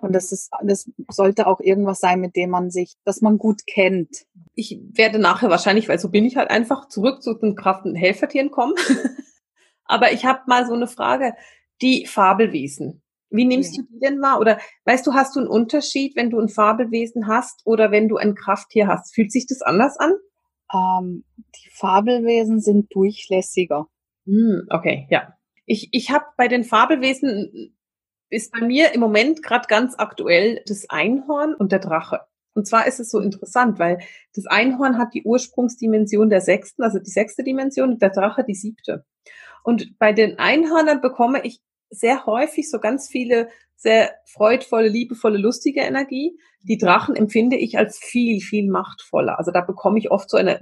Und 0.01 0.15
das 0.15 0.33
ist, 0.33 0.51
das 0.63 0.91
sollte 1.09 1.47
auch 1.47 1.61
irgendwas 1.61 1.99
sein, 1.99 2.21
mit 2.21 2.37
dem 2.37 2.51
man 2.51 2.71
sich, 2.71 2.95
dass 3.05 3.21
man 3.21 3.39
gut 3.39 3.67
kennt. 3.67 4.25
Ich 4.55 4.81
werde 4.93 5.19
nachher 5.19 5.51
wahrscheinlich, 5.51 5.89
weil 5.89 5.99
so 5.99 6.09
bin 6.09 6.25
ich 6.25 6.37
halt 6.37 6.51
einfach, 6.51 6.89
zurück 6.89 7.23
zu 7.23 7.35
den 7.35 7.57
Kraft- 7.57 7.85
und 7.85 7.95
Helfertieren 7.95 8.51
kommen. 8.51 8.75
Aber 9.85 10.13
ich 10.13 10.25
habe 10.25 10.41
mal 10.47 10.67
so 10.67 10.75
eine 10.75 10.87
Frage. 10.87 11.35
Die 11.83 12.07
Fabelwesen, 12.07 13.03
Wie 13.31 13.45
nimmst 13.45 13.77
ja. 13.77 13.83
du 13.83 13.89
die 13.89 14.01
denn 14.01 14.21
wahr? 14.21 14.39
Oder 14.39 14.59
weißt 14.85 15.07
du, 15.07 15.15
hast 15.15 15.35
du 15.35 15.41
einen 15.41 15.49
Unterschied, 15.49 16.15
wenn 16.17 16.31
du 16.31 16.39
ein 16.39 16.49
Fabelwesen 16.49 17.27
hast 17.27 17.63
oder 17.65 17.91
wenn 17.91 18.09
du 18.09 18.17
ein 18.17 18.35
Krafttier 18.35 18.87
hast? 18.87 19.15
Fühlt 19.15 19.33
sich 19.33 19.47
das 19.47 19.63
anders 19.63 19.97
an? 19.99 20.13
Ähm, 20.73 21.25
die 21.39 21.71
Fabelwesen 21.73 22.61
sind 22.61 22.95
durchlässiger. 22.95 23.87
Hm, 24.27 24.67
okay, 24.71 25.07
ja. 25.11 25.35
Ich, 25.65 25.89
ich 25.93 26.11
habe 26.11 26.27
bei 26.37 26.49
den 26.49 26.65
Fabelwesen 26.65 27.75
ist 28.31 28.53
bei 28.53 28.61
mir 28.61 28.95
im 28.95 29.01
Moment 29.01 29.43
gerade 29.43 29.67
ganz 29.69 29.95
aktuell 29.99 30.63
das 30.67 30.89
Einhorn 30.89 31.55
und 31.55 31.73
der 31.73 31.81
Drache. 31.81 32.21
Und 32.55 32.67
zwar 32.67 32.87
ist 32.87 33.01
es 33.01 33.11
so 33.11 33.21
interessant, 33.21 33.79
weil 33.79 33.99
das 34.35 34.47
Einhorn 34.47 34.99
hat 34.99 35.15
die 35.15 35.25
Ursprungsdimension 35.25 36.31
der 36.31 36.41
sechsten, 36.41 36.83
also 36.83 36.99
die 36.99 37.11
sechste 37.11 37.45
Dimension, 37.45 37.91
und 37.91 38.03
der 38.03 38.11
Drache 38.11 38.45
die 38.45 38.55
siebte. 38.55 39.05
Und 39.63 39.99
bei 39.99 40.13
den 40.13 40.39
Einhörnern 40.39 41.01
bekomme 41.01 41.45
ich 41.45 41.61
sehr 41.91 42.27
häufig 42.27 42.71
so 42.71 42.79
ganz 42.79 43.09
viele 43.09 43.49
sehr 43.77 44.11
freudvolle, 44.27 44.89
liebevolle, 44.89 45.39
lustige 45.39 45.81
Energie. 45.81 46.39
Die 46.63 46.77
Drachen 46.77 47.17
empfinde 47.17 47.57
ich 47.57 47.79
als 47.79 47.99
viel, 47.99 48.41
viel 48.41 48.71
machtvoller. 48.71 49.39
Also 49.39 49.53
da 49.53 49.63
bekomme 49.63 49.99
ich 49.99 50.11
oft 50.11 50.29
so 50.29 50.37
eine, 50.37 50.61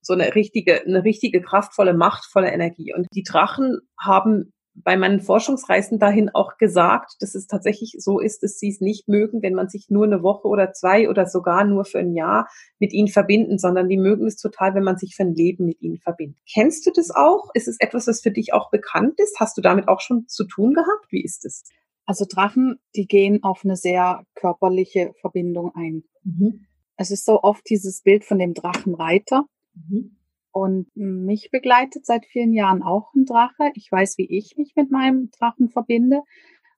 so 0.00 0.14
eine 0.14 0.34
richtige, 0.34 0.82
eine 0.82 1.04
richtige 1.04 1.42
kraftvolle, 1.42 1.92
machtvolle 1.92 2.50
Energie. 2.50 2.94
Und 2.94 3.06
die 3.12 3.22
Drachen 3.22 3.80
haben 3.98 4.54
bei 4.84 4.96
meinen 4.96 5.20
Forschungsreisen 5.20 5.98
dahin 5.98 6.30
auch 6.30 6.56
gesagt, 6.56 7.16
dass 7.20 7.34
es 7.34 7.46
tatsächlich 7.46 7.96
so 7.98 8.20
ist, 8.20 8.42
dass 8.42 8.58
sie 8.58 8.68
es 8.68 8.80
nicht 8.80 9.08
mögen, 9.08 9.42
wenn 9.42 9.54
man 9.54 9.68
sich 9.68 9.90
nur 9.90 10.04
eine 10.04 10.22
Woche 10.22 10.48
oder 10.48 10.72
zwei 10.72 11.08
oder 11.08 11.26
sogar 11.26 11.64
nur 11.64 11.84
für 11.84 11.98
ein 11.98 12.14
Jahr 12.14 12.48
mit 12.78 12.92
ihnen 12.92 13.08
verbinden, 13.08 13.58
sondern 13.58 13.88
die 13.88 13.96
mögen 13.96 14.26
es 14.26 14.36
total, 14.36 14.74
wenn 14.74 14.84
man 14.84 14.98
sich 14.98 15.14
für 15.16 15.22
ein 15.22 15.34
Leben 15.34 15.66
mit 15.66 15.80
ihnen 15.80 15.98
verbindet. 15.98 16.38
Kennst 16.52 16.86
du 16.86 16.90
das 16.94 17.10
auch? 17.10 17.50
Ist 17.54 17.68
es 17.68 17.76
etwas, 17.80 18.06
was 18.06 18.20
für 18.20 18.30
dich 18.30 18.52
auch 18.52 18.70
bekannt 18.70 19.14
ist? 19.18 19.38
Hast 19.40 19.56
du 19.56 19.62
damit 19.62 19.88
auch 19.88 20.00
schon 20.00 20.26
zu 20.28 20.44
tun 20.44 20.74
gehabt? 20.74 21.06
Wie 21.10 21.22
ist 21.22 21.44
es? 21.44 21.64
Also 22.06 22.24
Drachen, 22.28 22.78
die 22.96 23.06
gehen 23.06 23.42
auf 23.42 23.64
eine 23.64 23.76
sehr 23.76 24.24
körperliche 24.34 25.12
Verbindung 25.20 25.72
ein. 25.74 26.04
Mhm. 26.24 26.66
Es 26.96 27.10
ist 27.10 27.24
so 27.24 27.42
oft 27.42 27.68
dieses 27.68 28.02
Bild 28.02 28.24
von 28.24 28.38
dem 28.38 28.54
Drachenreiter. 28.54 29.44
Mhm 29.74 30.17
und 30.52 30.88
mich 30.94 31.50
begleitet 31.50 32.06
seit 32.06 32.26
vielen 32.26 32.52
Jahren 32.52 32.82
auch 32.82 33.12
ein 33.14 33.24
Drache. 33.24 33.70
Ich 33.74 33.90
weiß, 33.90 34.18
wie 34.18 34.26
ich 34.30 34.56
mich 34.56 34.74
mit 34.76 34.90
meinem 34.90 35.30
Drachen 35.30 35.68
verbinde. 35.68 36.22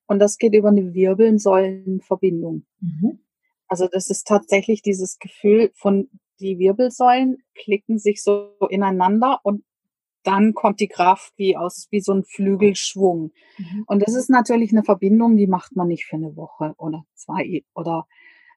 Und 0.07 0.19
das 0.19 0.39
geht 0.39 0.55
über 0.55 0.69
eine 0.69 0.93
Wirbelsäulenverbindung. 0.93 2.65
Mhm. 2.81 3.21
Also 3.69 3.87
das 3.87 4.11
ist 4.11 4.27
tatsächlich 4.27 4.83
dieses 4.83 5.19
Gefühl 5.19 5.71
von 5.75 6.09
die 6.41 6.59
Wirbelsäulen 6.59 7.39
klicken 7.55 7.99
sich 7.99 8.23
so 8.23 8.50
ineinander 8.71 9.41
und 9.45 9.62
dann 10.23 10.53
kommt 10.55 10.81
die 10.81 10.89
Kraft 10.89 11.33
wie 11.37 11.57
aus, 11.57 11.87
wie 11.91 12.00
so 12.00 12.12
ein 12.12 12.25
Flügelschwung. 12.25 13.33
Mhm. 13.59 13.85
Und 13.87 14.03
das 14.03 14.15
ist 14.15 14.29
natürlich 14.29 14.73
eine 14.73 14.83
Verbindung, 14.83 15.37
die 15.37 15.47
macht 15.47 15.77
man 15.77 15.89
nicht 15.89 16.07
für 16.07 16.17
eine 16.17 16.37
Woche 16.37 16.75
oder 16.77 17.05
zwei 17.15 17.62
oder 17.75 18.07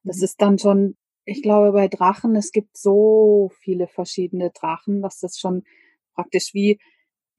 das 0.03 0.17
mhm. 0.17 0.23
ist 0.23 0.41
dann 0.41 0.57
schon 0.59 0.97
ich 1.25 1.41
glaube, 1.41 1.71
bei 1.71 1.87
Drachen, 1.87 2.35
es 2.35 2.51
gibt 2.51 2.77
so 2.77 3.51
viele 3.59 3.87
verschiedene 3.87 4.51
Drachen, 4.51 5.01
dass 5.01 5.19
das 5.19 5.37
schon 5.39 5.63
praktisch 6.13 6.53
wie 6.53 6.79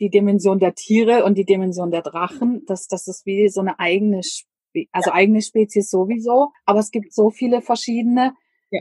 die 0.01 0.11
Dimension 0.11 0.59
der 0.59 0.75
Tiere 0.75 1.25
und 1.25 1.37
die 1.39 1.45
Dimension 1.45 1.91
der 1.91 2.03
Drachen, 2.03 2.65
dass 2.67 2.89
das 2.89 3.07
ist 3.07 3.27
wie 3.27 3.49
so 3.49 3.61
eine 3.61 3.79
eigene, 3.79 4.23
Spe 4.23 4.87
also 4.91 5.11
ja. 5.11 5.15
eigene 5.15 5.41
Spezies 5.41 5.91
sowieso, 5.91 6.51
aber 6.65 6.81
es 6.81 6.91
gibt 6.91 7.13
so 7.13 7.31
viele 7.31 7.63
verschiedene 7.63 8.35
ja. 8.71 8.81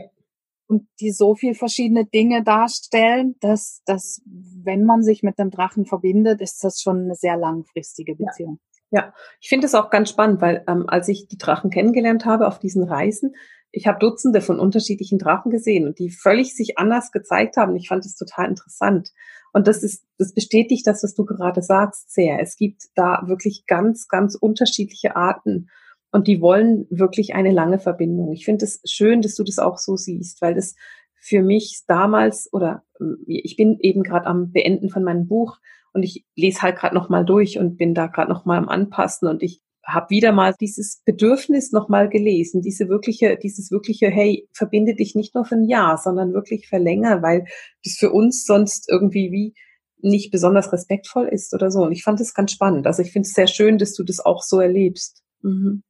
und 0.66 0.88
die 1.00 1.12
so 1.12 1.34
viel 1.34 1.54
verschiedene 1.54 2.04
Dinge 2.04 2.42
darstellen, 2.42 3.36
dass, 3.40 3.82
dass 3.86 4.22
wenn 4.26 4.84
man 4.84 5.02
sich 5.02 5.22
mit 5.22 5.38
dem 5.38 5.50
Drachen 5.50 5.86
verbindet, 5.86 6.40
ist 6.40 6.64
das 6.64 6.80
schon 6.80 7.04
eine 7.04 7.14
sehr 7.14 7.36
langfristige 7.36 8.16
Beziehung. 8.16 8.58
Ja. 8.60 8.70
Ja, 8.90 9.12
ich 9.40 9.48
finde 9.48 9.66
es 9.66 9.74
auch 9.74 9.90
ganz 9.90 10.10
spannend, 10.10 10.40
weil 10.40 10.62
ähm, 10.68 10.84
als 10.86 11.08
ich 11.08 11.26
die 11.26 11.38
Drachen 11.38 11.70
kennengelernt 11.70 12.26
habe 12.26 12.46
auf 12.46 12.60
diesen 12.60 12.84
Reisen, 12.84 13.34
ich 13.74 13.86
habe 13.86 13.98
Dutzende 13.98 14.40
von 14.40 14.60
unterschiedlichen 14.60 15.18
Drachen 15.18 15.50
gesehen 15.50 15.86
und 15.86 15.98
die 15.98 16.10
völlig 16.10 16.54
sich 16.54 16.78
anders 16.78 17.10
gezeigt 17.10 17.56
haben. 17.56 17.74
Ich 17.76 17.88
fand 17.88 18.04
es 18.04 18.16
total 18.16 18.48
interessant. 18.48 19.10
Und 19.52 19.66
das 19.66 19.82
ist, 19.82 20.04
das 20.18 20.32
bestätigt 20.32 20.86
das, 20.86 21.02
was 21.02 21.14
du 21.14 21.24
gerade 21.24 21.62
sagst, 21.62 22.12
sehr. 22.12 22.40
Es 22.40 22.56
gibt 22.56 22.84
da 22.94 23.22
wirklich 23.26 23.66
ganz, 23.66 24.08
ganz 24.08 24.34
unterschiedliche 24.34 25.16
Arten 25.16 25.68
und 26.12 26.28
die 26.28 26.40
wollen 26.40 26.86
wirklich 26.90 27.34
eine 27.34 27.50
lange 27.50 27.78
Verbindung. 27.78 28.32
Ich 28.32 28.44
finde 28.44 28.64
es 28.64 28.80
schön, 28.84 29.20
dass 29.20 29.34
du 29.34 29.42
das 29.42 29.58
auch 29.58 29.78
so 29.78 29.96
siehst, 29.96 30.40
weil 30.42 30.54
das 30.54 30.76
für 31.16 31.42
mich 31.42 31.82
damals 31.88 32.52
oder 32.52 32.84
ähm, 33.00 33.18
ich 33.26 33.56
bin 33.56 33.78
eben 33.80 34.02
gerade 34.02 34.26
am 34.26 34.52
Beenden 34.52 34.90
von 34.90 35.02
meinem 35.02 35.26
Buch 35.26 35.58
und 35.92 36.02
ich 36.02 36.24
lese 36.36 36.62
halt 36.62 36.76
gerade 36.76 36.94
noch 36.94 37.08
mal 37.08 37.24
durch 37.24 37.58
und 37.58 37.76
bin 37.76 37.94
da 37.94 38.06
gerade 38.06 38.30
noch 38.30 38.44
mal 38.44 38.58
am 38.58 38.68
Anpassen 38.68 39.26
und 39.26 39.42
ich 39.42 39.63
habe 39.86 40.10
wieder 40.10 40.32
mal 40.32 40.54
dieses 40.60 41.02
Bedürfnis 41.04 41.72
nochmal 41.72 42.08
gelesen, 42.08 42.62
diese 42.62 42.88
wirkliche, 42.88 43.36
dieses 43.36 43.70
wirkliche, 43.70 44.08
hey, 44.08 44.48
verbinde 44.52 44.94
dich 44.94 45.14
nicht 45.14 45.34
nur 45.34 45.44
für 45.44 45.56
ein 45.56 45.68
Jahr, 45.68 45.98
sondern 45.98 46.32
wirklich 46.32 46.68
für 46.68 46.78
länger, 46.78 47.22
weil 47.22 47.46
das 47.84 47.94
für 47.94 48.10
uns 48.10 48.44
sonst 48.44 48.88
irgendwie 48.90 49.30
wie 49.30 49.54
nicht 49.98 50.30
besonders 50.30 50.72
respektvoll 50.72 51.28
ist 51.28 51.54
oder 51.54 51.70
so. 51.70 51.82
Und 51.82 51.92
ich 51.92 52.02
fand 52.02 52.20
es 52.20 52.34
ganz 52.34 52.52
spannend. 52.52 52.86
Also 52.86 53.02
ich 53.02 53.12
finde 53.12 53.26
es 53.26 53.34
sehr 53.34 53.46
schön, 53.46 53.78
dass 53.78 53.94
du 53.94 54.04
das 54.04 54.20
auch 54.20 54.42
so 54.42 54.60
erlebst. 54.60 55.22
Mhm. 55.42 55.82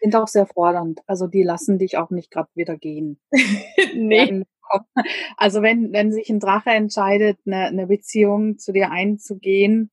Sind 0.00 0.14
auch 0.14 0.28
sehr 0.28 0.46
fordernd. 0.46 1.00
Also 1.06 1.26
die 1.26 1.42
lassen 1.42 1.78
dich 1.78 1.96
auch 1.96 2.10
nicht 2.10 2.30
gerade 2.30 2.50
wieder 2.54 2.76
gehen. 2.76 3.18
nee. 3.94 4.44
Also 5.36 5.62
wenn, 5.62 5.92
wenn 5.92 6.12
sich 6.12 6.28
ein 6.28 6.40
Drache 6.40 6.70
entscheidet, 6.70 7.38
eine, 7.46 7.66
eine 7.66 7.86
Beziehung 7.86 8.58
zu 8.58 8.72
dir 8.72 8.90
einzugehen, 8.90 9.90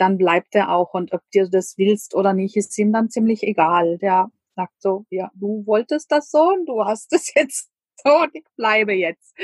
dann 0.00 0.16
bleibt 0.16 0.54
er 0.54 0.70
auch. 0.72 0.94
Und 0.94 1.12
ob 1.12 1.20
dir 1.32 1.48
das 1.48 1.76
willst 1.76 2.14
oder 2.14 2.32
nicht, 2.32 2.56
ist 2.56 2.76
ihm 2.78 2.92
dann 2.92 3.10
ziemlich 3.10 3.42
egal. 3.42 3.98
Der 3.98 4.30
sagt 4.56 4.80
so, 4.80 5.04
ja, 5.10 5.30
du 5.34 5.64
wolltest 5.66 6.10
das 6.10 6.30
so 6.30 6.48
und 6.48 6.66
du 6.66 6.84
hast 6.84 7.12
es 7.12 7.32
jetzt 7.34 7.70
so 8.02 8.10
und 8.10 8.34
ich 8.34 8.44
bleibe 8.56 8.92
jetzt. 8.92 9.34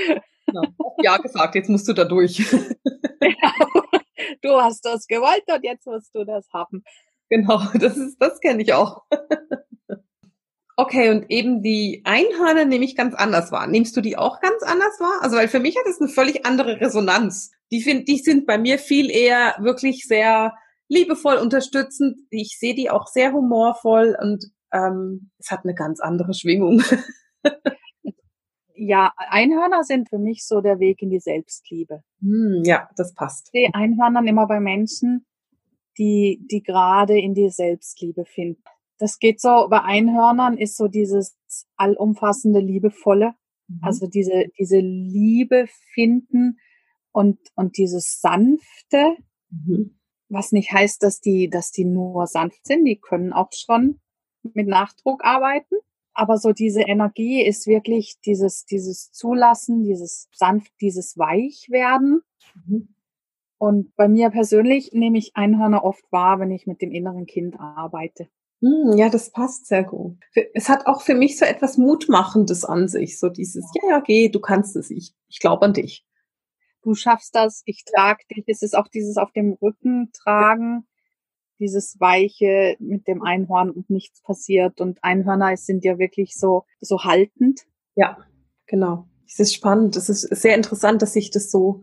Genau. 0.46 0.62
Ja, 1.02 1.18
gesagt, 1.18 1.54
jetzt 1.54 1.68
musst 1.68 1.86
du 1.88 1.92
da 1.92 2.04
durch. 2.04 2.44
Genau. 3.20 3.82
Du 4.42 4.60
hast 4.60 4.84
das 4.84 5.06
gewollt 5.06 5.44
und 5.52 5.62
jetzt 5.62 5.86
musst 5.86 6.14
du 6.14 6.24
das 6.24 6.46
haben. 6.52 6.82
Genau, 7.28 7.60
das 7.74 7.96
ist, 7.96 8.16
das 8.18 8.40
kenne 8.40 8.62
ich 8.62 8.72
auch. 8.72 9.02
Okay, 10.76 11.10
und 11.10 11.30
eben 11.30 11.62
die 11.62 12.02
Einhörner 12.04 12.64
nehme 12.64 12.84
ich 12.84 12.96
ganz 12.96 13.14
anders 13.14 13.50
wahr. 13.52 13.66
Nimmst 13.66 13.96
du 13.96 14.00
die 14.00 14.16
auch 14.16 14.40
ganz 14.40 14.62
anders 14.62 15.00
wahr? 15.00 15.22
Also, 15.22 15.36
weil 15.36 15.48
für 15.48 15.60
mich 15.60 15.76
hat 15.76 15.86
es 15.86 16.00
eine 16.00 16.08
völlig 16.08 16.44
andere 16.44 16.80
Resonanz. 16.80 17.52
Die, 17.72 17.82
find, 17.82 18.08
die 18.08 18.18
sind 18.18 18.46
bei 18.46 18.58
mir 18.58 18.78
viel 18.78 19.10
eher 19.10 19.56
wirklich 19.58 20.04
sehr 20.06 20.54
liebevoll 20.88 21.36
unterstützend. 21.36 22.18
Ich 22.30 22.58
sehe 22.58 22.74
die 22.74 22.90
auch 22.90 23.06
sehr 23.06 23.32
humorvoll 23.32 24.16
und 24.20 24.44
ähm, 24.72 25.30
es 25.38 25.50
hat 25.50 25.64
eine 25.64 25.74
ganz 25.74 26.00
andere 26.00 26.32
Schwingung. 26.32 26.82
ja, 28.74 29.12
Einhörner 29.16 29.82
sind 29.82 30.08
für 30.08 30.18
mich 30.18 30.46
so 30.46 30.60
der 30.60 30.78
Weg 30.78 31.02
in 31.02 31.10
die 31.10 31.20
Selbstliebe. 31.20 32.02
Hm, 32.20 32.62
ja, 32.64 32.88
das 32.96 33.14
passt. 33.14 33.50
Ich 33.52 33.60
sehe 33.60 33.74
Einhörnern 33.74 34.26
immer 34.26 34.46
bei 34.46 34.60
Menschen, 34.60 35.26
die, 35.98 36.46
die 36.50 36.62
gerade 36.62 37.18
in 37.18 37.34
die 37.34 37.50
Selbstliebe 37.50 38.24
finden 38.24 38.62
das 38.98 39.18
geht 39.18 39.40
so, 39.40 39.68
bei 39.68 39.82
Einhörnern 39.82 40.56
ist 40.56 40.76
so 40.76 40.88
dieses 40.88 41.36
allumfassende, 41.76 42.60
liebevolle, 42.60 43.34
mhm. 43.68 43.80
also 43.82 44.06
diese, 44.06 44.46
diese 44.58 44.78
Liebe 44.78 45.66
finden 45.92 46.58
und, 47.16 47.38
und 47.54 47.78
dieses 47.78 48.20
sanfte, 48.20 49.16
mhm. 49.48 49.98
was 50.28 50.52
nicht 50.52 50.70
heißt, 50.70 51.02
dass 51.02 51.22
die, 51.22 51.48
dass 51.48 51.70
die 51.70 51.86
nur 51.86 52.26
sanft 52.26 52.66
sind, 52.66 52.84
die 52.84 53.00
können 53.00 53.32
auch 53.32 53.48
schon 53.54 54.00
mit 54.42 54.68
Nachdruck 54.68 55.24
arbeiten. 55.24 55.76
Aber 56.12 56.36
so 56.36 56.52
diese 56.52 56.82
Energie 56.82 57.42
ist 57.42 57.66
wirklich 57.66 58.16
dieses, 58.26 58.66
dieses 58.66 59.12
Zulassen, 59.12 59.82
dieses 59.82 60.28
sanft, 60.30 60.70
dieses 60.82 61.16
Weichwerden. 61.16 62.20
Mhm. 62.66 62.94
Und 63.56 63.96
bei 63.96 64.08
mir 64.08 64.28
persönlich 64.28 64.92
nehme 64.92 65.16
ich 65.16 65.36
Einhörner 65.36 65.84
oft 65.84 66.04
wahr, 66.12 66.38
wenn 66.38 66.50
ich 66.50 66.66
mit 66.66 66.82
dem 66.82 66.90
inneren 66.90 67.24
Kind 67.24 67.58
arbeite. 67.58 68.28
Hm, 68.60 68.92
ja, 68.98 69.08
das 69.08 69.30
passt 69.30 69.66
sehr 69.66 69.84
gut. 69.84 70.18
Es 70.52 70.68
hat 70.68 70.86
auch 70.86 71.00
für 71.00 71.14
mich 71.14 71.38
so 71.38 71.46
etwas 71.46 71.78
Mutmachendes 71.78 72.66
an 72.66 72.88
sich, 72.88 73.18
so 73.18 73.30
dieses, 73.30 73.64
ja, 73.74 73.88
ja, 73.88 74.00
geh, 74.00 74.28
du 74.28 74.40
kannst 74.40 74.76
es, 74.76 74.90
ich, 74.90 75.14
ich 75.28 75.40
glaube 75.40 75.64
an 75.64 75.72
dich. 75.72 76.06
Du 76.86 76.94
schaffst 76.94 77.34
das, 77.34 77.62
ich 77.64 77.84
trage 77.84 78.22
dich. 78.30 78.44
Es 78.46 78.62
ist 78.62 78.78
auch 78.78 78.86
dieses 78.86 79.16
auf 79.16 79.32
dem 79.32 79.54
Rücken 79.60 80.12
tragen, 80.12 80.86
dieses 81.58 81.98
weiche 81.98 82.76
mit 82.78 83.08
dem 83.08 83.24
Einhorn 83.24 83.72
und 83.72 83.90
nichts 83.90 84.22
passiert. 84.22 84.80
Und 84.80 85.02
Einhörner 85.02 85.56
sind 85.56 85.84
ja 85.84 85.98
wirklich 85.98 86.36
so, 86.36 86.64
so 86.80 87.02
haltend. 87.02 87.62
Ja, 87.96 88.18
genau. 88.66 89.08
Es 89.26 89.40
ist 89.40 89.52
spannend. 89.52 89.96
Es 89.96 90.08
ist 90.08 90.20
sehr 90.20 90.54
interessant, 90.54 91.02
dass 91.02 91.14
sich 91.14 91.32
das 91.32 91.50
so, 91.50 91.82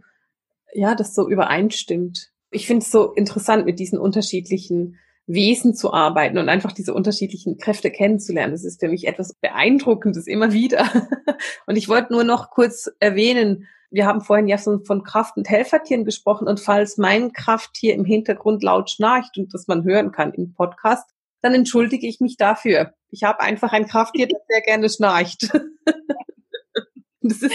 ja, 0.74 0.96
das 0.96 1.14
so 1.14 1.30
übereinstimmt. 1.30 2.32
Ich 2.50 2.66
finde 2.66 2.86
es 2.86 2.92
so 2.92 3.12
interessant 3.12 3.66
mit 3.66 3.80
diesen 3.80 4.00
unterschiedlichen 4.00 4.98
Wesen 5.28 5.76
zu 5.76 5.92
arbeiten 5.92 6.38
und 6.38 6.48
einfach 6.48 6.72
diese 6.72 6.94
unterschiedlichen 6.94 7.58
Kräfte 7.58 7.92
kennenzulernen. 7.92 8.54
Das 8.54 8.64
ist 8.64 8.80
für 8.80 8.88
mich 8.88 9.06
etwas 9.06 9.34
Beeindruckendes 9.34 10.28
immer 10.28 10.54
wieder. 10.54 10.90
Und 11.66 11.76
ich 11.76 11.90
wollte 11.90 12.14
nur 12.14 12.24
noch 12.24 12.52
kurz 12.52 12.90
erwähnen, 13.00 13.68
wir 13.94 14.08
haben 14.08 14.22
vorhin 14.22 14.48
ja 14.48 14.58
von 14.58 15.04
Kraft- 15.04 15.38
und 15.38 15.48
Helfertieren 15.48 16.04
gesprochen 16.04 16.48
und 16.48 16.60
falls 16.60 16.98
mein 16.98 17.32
Krafttier 17.32 17.94
im 17.94 18.06
Hintergrund 18.06 18.64
laut 18.64 18.90
schnarcht 18.90 19.38
und 19.38 19.54
das 19.54 19.68
man 19.68 19.84
hören 19.84 20.12
kann 20.12 20.34
im 20.34 20.54
Podcast, 20.54 21.08
dann 21.42 21.54
entschuldige 21.54 22.08
ich 22.08 22.20
mich 22.20 22.36
dafür. 22.36 22.96
Ich 23.12 23.24
habe 23.24 23.42
einfach 23.42 23.72
ein 23.72 23.88
Krafttier, 23.88 24.28
das 24.28 24.42
sehr 24.48 24.62
gerne 24.62 24.90
schnarcht. 24.90 25.44
das 27.22 27.44
ist 27.44 27.54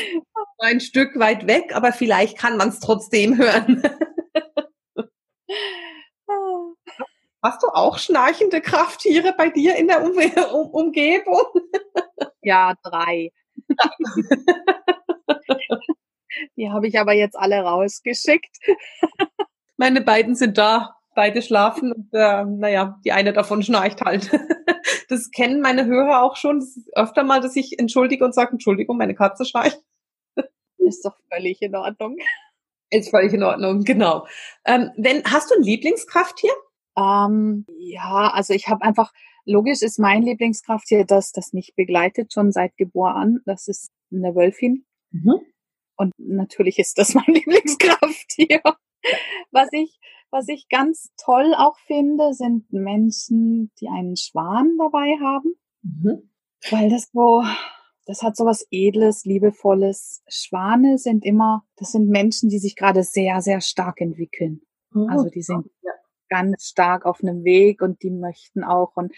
ein 0.58 0.78
Stück 0.80 1.18
weit 1.18 1.48
weg, 1.48 1.74
aber 1.74 1.92
vielleicht 1.92 2.38
kann 2.38 2.56
man 2.56 2.68
es 2.68 2.78
trotzdem 2.78 3.36
hören. 3.36 3.82
Hast 7.42 7.62
du 7.62 7.68
auch 7.68 7.98
schnarchende 7.98 8.60
Krafttiere 8.60 9.34
bei 9.36 9.48
dir 9.48 9.76
in 9.76 9.88
der 9.88 10.02
um 10.02 10.12
um 10.12 10.70
Umgebung? 10.70 11.46
Ja, 12.42 12.74
drei. 12.82 13.32
Die 16.58 16.70
habe 16.70 16.88
ich 16.88 16.98
aber 16.98 17.12
jetzt 17.12 17.38
alle 17.38 17.60
rausgeschickt. 17.60 18.58
Meine 19.76 20.00
beiden 20.00 20.34
sind 20.34 20.58
da, 20.58 20.96
beide 21.14 21.40
schlafen 21.40 21.92
und 21.92 22.08
äh, 22.12 22.44
naja, 22.44 22.98
die 23.04 23.12
eine 23.12 23.32
davon 23.32 23.62
schnarcht 23.62 24.02
halt. 24.02 24.30
Das 25.10 25.30
kennen 25.30 25.62
meine 25.62 25.86
Hörer 25.86 26.22
auch 26.22 26.36
schon. 26.36 26.60
Das 26.60 26.76
ist 26.76 26.94
öfter 26.94 27.24
mal, 27.24 27.40
dass 27.40 27.56
ich 27.56 27.78
entschuldige 27.78 28.24
und 28.26 28.34
sage, 28.34 28.52
Entschuldigung, 28.52 28.98
meine 28.98 29.14
Katze 29.14 29.46
schnarcht. 29.46 29.80
Ist 30.78 31.04
doch 31.04 31.16
völlig 31.32 31.62
in 31.62 31.74
Ordnung. 31.74 32.16
Ist 32.90 33.08
völlig 33.08 33.32
in 33.32 33.42
Ordnung, 33.42 33.84
genau. 33.84 34.26
Ähm, 34.66 34.90
wenn, 34.98 35.24
hast 35.24 35.50
du 35.50 35.54
ein 35.54 35.62
Lieblingskrafttier? 35.62 36.52
Ähm, 36.96 37.64
ja, 37.78 38.30
also 38.34 38.52
ich 38.52 38.68
habe 38.68 38.82
einfach, 38.82 39.12
logisch 39.46 39.80
ist 39.80 39.98
mein 39.98 40.22
Lieblingskrafttier, 40.22 41.06
das 41.06 41.32
das 41.32 41.54
mich 41.54 41.74
begleitet, 41.74 42.32
schon 42.34 42.52
seit 42.52 42.76
Geburt 42.76 43.14
an. 43.14 43.40
Das 43.46 43.66
ist 43.66 43.90
eine 44.12 44.34
Wölfin. 44.34 44.84
Mhm. 45.10 45.40
Und 45.98 46.14
natürlich 46.16 46.78
ist 46.78 46.96
das 46.96 47.14
mein 47.14 47.26
Lieblingskrafttier. 47.26 48.62
Was 49.50 49.68
ich, 49.72 49.98
was 50.30 50.48
ich 50.48 50.68
ganz 50.68 51.12
toll 51.22 51.54
auch 51.54 51.78
finde, 51.80 52.32
sind 52.32 52.72
Menschen, 52.72 53.70
die 53.80 53.88
einen 53.88 54.16
Schwan 54.16 54.76
dabei 54.78 55.18
haben. 55.20 55.54
Mhm. 55.82 56.30
Weil 56.70 56.88
das 56.88 57.10
so, 57.12 57.42
das 58.06 58.22
hat 58.22 58.36
so 58.36 58.44
was 58.44 58.66
Edles, 58.70 59.24
Liebevolles. 59.24 60.22
Schwane 60.28 60.98
sind 60.98 61.24
immer, 61.24 61.64
das 61.76 61.92
sind 61.92 62.08
Menschen, 62.08 62.48
die 62.48 62.58
sich 62.58 62.76
gerade 62.76 63.02
sehr, 63.02 63.40
sehr 63.40 63.60
stark 63.60 64.00
entwickeln. 64.00 64.62
Mhm. 64.92 65.08
Also 65.08 65.28
die 65.28 65.42
sind 65.42 65.66
ja. 65.82 65.92
ganz 66.28 66.68
stark 66.68 67.06
auf 67.06 67.22
einem 67.22 67.44
Weg 67.44 67.82
und 67.82 68.02
die 68.02 68.10
möchten 68.10 68.64
auch 68.64 68.96
und, 68.96 69.12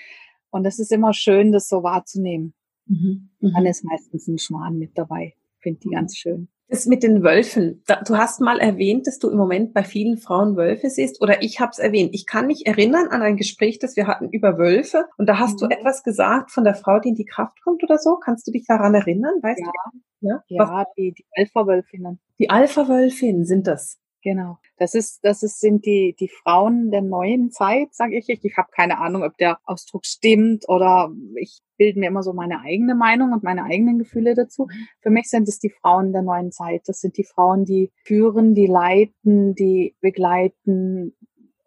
und 0.50 0.64
das 0.64 0.78
ist 0.78 0.92
immer 0.92 1.12
schön, 1.12 1.52
das 1.52 1.68
so 1.68 1.82
wahrzunehmen. 1.82 2.54
Mhm. 2.86 3.30
Dann 3.40 3.62
mhm. 3.62 3.66
ist 3.66 3.84
meistens 3.84 4.28
ein 4.28 4.38
Schwan 4.38 4.78
mit 4.78 4.96
dabei. 4.96 5.34
Finde 5.58 5.80
die 5.80 5.88
mhm. 5.88 5.92
ganz 5.92 6.16
schön. 6.16 6.48
Das 6.70 6.86
mit 6.86 7.02
den 7.02 7.24
Wölfen. 7.24 7.82
Du 8.06 8.16
hast 8.16 8.40
mal 8.40 8.60
erwähnt, 8.60 9.08
dass 9.08 9.18
du 9.18 9.28
im 9.28 9.36
Moment 9.36 9.74
bei 9.74 9.82
vielen 9.82 10.18
Frauen 10.18 10.56
Wölfe 10.56 10.88
siehst, 10.88 11.20
oder 11.20 11.42
ich 11.42 11.58
habe 11.58 11.72
es 11.72 11.80
erwähnt. 11.80 12.10
Ich 12.14 12.26
kann 12.26 12.46
mich 12.46 12.64
erinnern 12.64 13.08
an 13.08 13.22
ein 13.22 13.36
Gespräch, 13.36 13.80
das 13.80 13.96
wir 13.96 14.06
hatten 14.06 14.28
über 14.30 14.56
Wölfe, 14.56 15.06
und 15.18 15.28
da 15.28 15.38
hast 15.40 15.60
mhm. 15.60 15.68
du 15.68 15.76
etwas 15.76 16.04
gesagt 16.04 16.52
von 16.52 16.62
der 16.62 16.74
Frau, 16.74 17.00
die 17.00 17.08
in 17.08 17.16
die 17.16 17.24
Kraft 17.24 17.60
kommt 17.62 17.82
oder 17.82 17.98
so. 17.98 18.16
Kannst 18.16 18.46
du 18.46 18.52
dich 18.52 18.66
daran 18.66 18.94
erinnern? 18.94 19.34
Weißt 19.42 19.60
ja, 19.60 19.72
du? 19.90 19.98
Ja, 20.20 20.44
ja 20.46 20.84
die, 20.96 21.12
die 21.12 21.26
Alpha-Wölfinnen. 21.34 22.20
Die 22.38 22.50
Alpha-Wölfinnen 22.50 23.44
sind 23.44 23.66
das. 23.66 23.98
Genau. 24.22 24.58
Das 24.76 24.94
ist, 24.94 25.24
das 25.24 25.42
ist, 25.42 25.60
sind 25.60 25.86
die, 25.86 26.14
die 26.18 26.28
Frauen 26.28 26.90
der 26.90 27.00
neuen 27.00 27.50
Zeit, 27.50 27.94
sage 27.94 28.18
ich. 28.18 28.28
Ich 28.28 28.56
habe 28.56 28.68
keine 28.70 28.98
Ahnung, 28.98 29.22
ob 29.22 29.36
der 29.38 29.58
Ausdruck 29.64 30.04
stimmt 30.04 30.68
oder 30.68 31.10
ich 31.36 31.60
bilde 31.78 31.98
mir 31.98 32.08
immer 32.08 32.22
so 32.22 32.34
meine 32.34 32.60
eigene 32.60 32.94
Meinung 32.94 33.32
und 33.32 33.42
meine 33.42 33.64
eigenen 33.64 33.98
Gefühle 33.98 34.34
dazu. 34.34 34.66
Mhm. 34.66 34.88
Für 35.00 35.10
mich 35.10 35.30
sind 35.30 35.48
es 35.48 35.58
die 35.58 35.70
Frauen 35.70 36.12
der 36.12 36.22
neuen 36.22 36.52
Zeit. 36.52 36.82
Das 36.86 37.00
sind 37.00 37.16
die 37.16 37.24
Frauen, 37.24 37.64
die 37.64 37.90
führen, 38.04 38.54
die 38.54 38.66
leiten, 38.66 39.54
die 39.54 39.94
begleiten, 40.00 41.16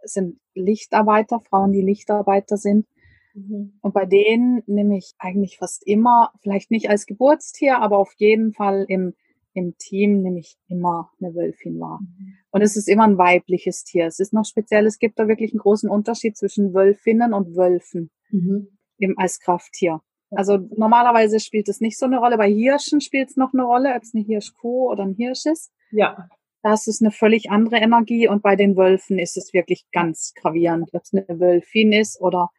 das 0.02 0.14
sind 0.14 0.40
Lichtarbeiter, 0.54 1.40
Frauen, 1.40 1.72
die 1.72 1.82
Lichtarbeiter 1.82 2.58
sind. 2.58 2.86
Mhm. 3.34 3.80
Und 3.82 3.94
bei 3.96 4.06
denen 4.06 4.62
nehme 4.68 4.98
ich 4.98 5.14
eigentlich 5.18 5.58
fast 5.58 5.86
immer, 5.88 6.32
vielleicht 6.42 6.70
nicht 6.70 6.90
als 6.90 7.08
Geburtstier, 7.08 7.80
aber 7.80 7.98
auf 7.98 8.14
jeden 8.18 8.54
Fall 8.54 8.86
im 8.88 9.16
im 9.54 9.76
Team 9.78 10.22
nehme 10.22 10.40
ich 10.40 10.58
immer 10.68 11.12
eine 11.20 11.34
Wölfin 11.36 11.80
wahr. 11.80 12.00
Mhm. 12.02 12.38
Und 12.52 12.62
es 12.62 12.76
ist 12.76 12.88
immer 12.88 13.04
ein 13.04 13.18
weibliches 13.18 13.84
Tier. 13.84 14.08
Es 14.08 14.20
ist 14.20 14.34
noch 14.34 14.46
speziell, 14.46 14.86
es 14.86 15.00
gibt 15.00 15.20
da 15.20 15.28
wirklich 15.28 15.52
einen 15.52 15.60
großen 15.60 15.90
Unterschied 15.90 16.38
zwischen 16.38 16.74
Wölfinnen 16.74 17.34
und 17.34 17.56
Wölfen 17.56 18.10
mhm. 18.30 18.78
im, 18.98 19.18
als 19.18 19.40
Krafttier. 19.40 20.02
Also 20.32 20.58
normalerweise 20.76 21.40
spielt 21.40 21.70
es 21.70 21.80
nicht 21.80 22.00
so 22.00 22.06
eine 22.06 22.18
Rolle. 22.18 22.38
Bei 22.38 22.50
Hirschen 22.50 23.02
spielt 23.02 23.30
es 23.30 23.38
noch 23.38 23.54
eine 23.54 23.64
Rolle, 23.64 23.94
ob 23.96 24.02
es 24.02 24.14
eine 24.16 24.24
Hirschkuh 24.24 24.90
oder 24.90 25.04
ein 25.04 25.14
Hirsch 25.14 25.46
ist. 25.46 25.72
Ja. 25.92 26.28
Das 26.64 26.88
ist 26.88 27.02
eine 27.02 27.12
völlig 27.12 27.52
andere 27.52 27.78
Energie 27.78 28.28
und 28.28 28.42
bei 28.42 28.56
den 28.56 28.78
Wölfen 28.78 29.20
ist 29.20 29.38
es 29.38 29.54
wirklich 29.54 29.86
ganz 29.92 30.34
gravierend, 30.34 30.90
ob 30.94 31.04
es 31.04 31.14
eine 31.14 31.40
Wölfin 31.40 31.92
ist 31.92 32.20
oder 32.22 32.50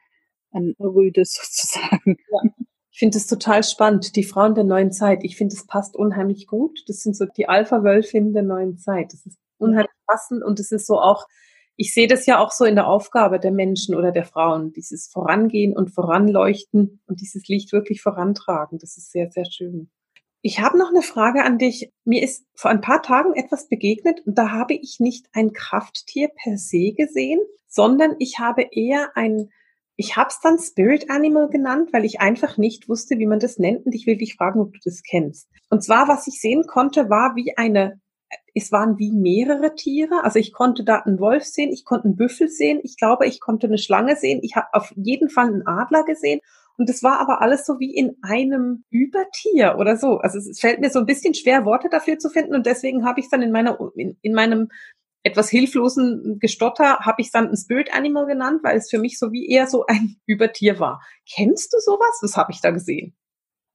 ein 0.52 0.74
Rüde 0.78 1.24
sozusagen. 1.24 2.16
Ja. 2.30 2.63
Ich 2.94 3.00
finde 3.00 3.18
es 3.18 3.26
total 3.26 3.64
spannend, 3.64 4.14
die 4.14 4.22
Frauen 4.22 4.54
der 4.54 4.62
neuen 4.62 4.92
Zeit. 4.92 5.24
Ich 5.24 5.36
finde, 5.36 5.56
es 5.56 5.66
passt 5.66 5.96
unheimlich 5.96 6.46
gut. 6.46 6.84
Das 6.86 6.98
sind 6.98 7.16
so 7.16 7.26
die 7.26 7.48
Alpha-Wölfinnen 7.48 8.32
der 8.32 8.44
neuen 8.44 8.78
Zeit. 8.78 9.12
Das 9.12 9.26
ist 9.26 9.36
unheimlich 9.58 9.90
passend 10.06 10.44
und 10.44 10.60
es 10.60 10.70
ist 10.70 10.86
so 10.86 11.00
auch, 11.00 11.26
ich 11.74 11.92
sehe 11.92 12.06
das 12.06 12.24
ja 12.26 12.38
auch 12.38 12.52
so 12.52 12.64
in 12.64 12.76
der 12.76 12.86
Aufgabe 12.86 13.40
der 13.40 13.50
Menschen 13.50 13.96
oder 13.96 14.12
der 14.12 14.24
Frauen, 14.24 14.72
dieses 14.72 15.08
Vorangehen 15.08 15.76
und 15.76 15.92
Voranleuchten 15.92 17.00
und 17.08 17.20
dieses 17.20 17.48
Licht 17.48 17.72
wirklich 17.72 18.00
vorantragen. 18.00 18.78
Das 18.78 18.96
ist 18.96 19.10
sehr, 19.10 19.28
sehr 19.28 19.44
schön. 19.44 19.90
Ich 20.40 20.60
habe 20.60 20.78
noch 20.78 20.90
eine 20.90 21.02
Frage 21.02 21.42
an 21.42 21.58
dich. 21.58 21.90
Mir 22.04 22.22
ist 22.22 22.46
vor 22.54 22.70
ein 22.70 22.80
paar 22.80 23.02
Tagen 23.02 23.34
etwas 23.34 23.66
begegnet 23.68 24.20
und 24.24 24.38
da 24.38 24.52
habe 24.52 24.74
ich 24.74 25.00
nicht 25.00 25.26
ein 25.32 25.52
Krafttier 25.52 26.28
per 26.28 26.58
se 26.58 26.92
gesehen, 26.92 27.40
sondern 27.66 28.14
ich 28.20 28.38
habe 28.38 28.68
eher 28.70 29.16
ein 29.16 29.50
ich 29.96 30.16
habe 30.16 30.28
es 30.28 30.40
dann 30.40 30.58
Spirit 30.58 31.10
Animal 31.10 31.48
genannt, 31.48 31.90
weil 31.92 32.04
ich 32.04 32.20
einfach 32.20 32.56
nicht 32.56 32.88
wusste, 32.88 33.18
wie 33.18 33.26
man 33.26 33.38
das 33.38 33.58
nennt. 33.58 33.86
Und 33.86 33.94
ich 33.94 34.06
will 34.06 34.16
dich 34.16 34.34
fragen, 34.34 34.60
ob 34.60 34.72
du 34.72 34.80
das 34.84 35.02
kennst. 35.02 35.48
Und 35.70 35.84
zwar, 35.84 36.08
was 36.08 36.26
ich 36.26 36.40
sehen 36.40 36.64
konnte, 36.66 37.10
war 37.10 37.36
wie 37.36 37.56
eine, 37.56 38.00
es 38.54 38.72
waren 38.72 38.98
wie 38.98 39.12
mehrere 39.12 39.74
Tiere. 39.74 40.24
Also 40.24 40.38
ich 40.38 40.52
konnte 40.52 40.84
da 40.84 41.00
einen 41.00 41.20
Wolf 41.20 41.44
sehen, 41.44 41.72
ich 41.72 41.84
konnte 41.84 42.06
einen 42.06 42.16
Büffel 42.16 42.48
sehen, 42.48 42.80
ich 42.82 42.96
glaube, 42.96 43.26
ich 43.26 43.40
konnte 43.40 43.68
eine 43.68 43.78
Schlange 43.78 44.16
sehen, 44.16 44.40
ich 44.42 44.56
habe 44.56 44.66
auf 44.72 44.92
jeden 44.96 45.28
Fall 45.28 45.46
einen 45.46 45.66
Adler 45.66 46.04
gesehen. 46.04 46.40
Und 46.76 46.90
es 46.90 47.04
war 47.04 47.20
aber 47.20 47.40
alles 47.40 47.64
so 47.64 47.78
wie 47.78 47.94
in 47.94 48.16
einem 48.22 48.84
Übertier 48.90 49.76
oder 49.78 49.96
so. 49.96 50.18
Also 50.18 50.38
es 50.38 50.58
fällt 50.58 50.80
mir 50.80 50.90
so 50.90 50.98
ein 50.98 51.06
bisschen 51.06 51.34
schwer, 51.34 51.64
Worte 51.64 51.88
dafür 51.88 52.18
zu 52.18 52.30
finden. 52.30 52.54
Und 52.54 52.66
deswegen 52.66 53.04
habe 53.04 53.20
ich 53.20 53.26
es 53.26 53.30
dann 53.30 53.42
in 53.42 53.52
meiner, 53.52 53.78
in, 53.94 54.16
in 54.22 54.34
meinem 54.34 54.70
etwas 55.24 55.48
hilflosen 55.48 56.38
Gestotter 56.38 56.98
habe 57.00 57.22
ich 57.22 57.32
dann 57.32 57.48
ein 57.48 57.56
Spirit 57.56 57.92
Animal 57.92 58.26
genannt, 58.26 58.60
weil 58.62 58.76
es 58.76 58.90
für 58.90 58.98
mich 58.98 59.18
so 59.18 59.32
wie 59.32 59.48
eher 59.48 59.66
so 59.66 59.86
ein 59.86 60.16
Übertier 60.26 60.78
war. 60.78 61.02
Kennst 61.34 61.72
du 61.72 61.78
sowas? 61.80 62.18
Was 62.22 62.36
habe 62.36 62.52
ich 62.52 62.60
da 62.60 62.70
gesehen? 62.70 63.16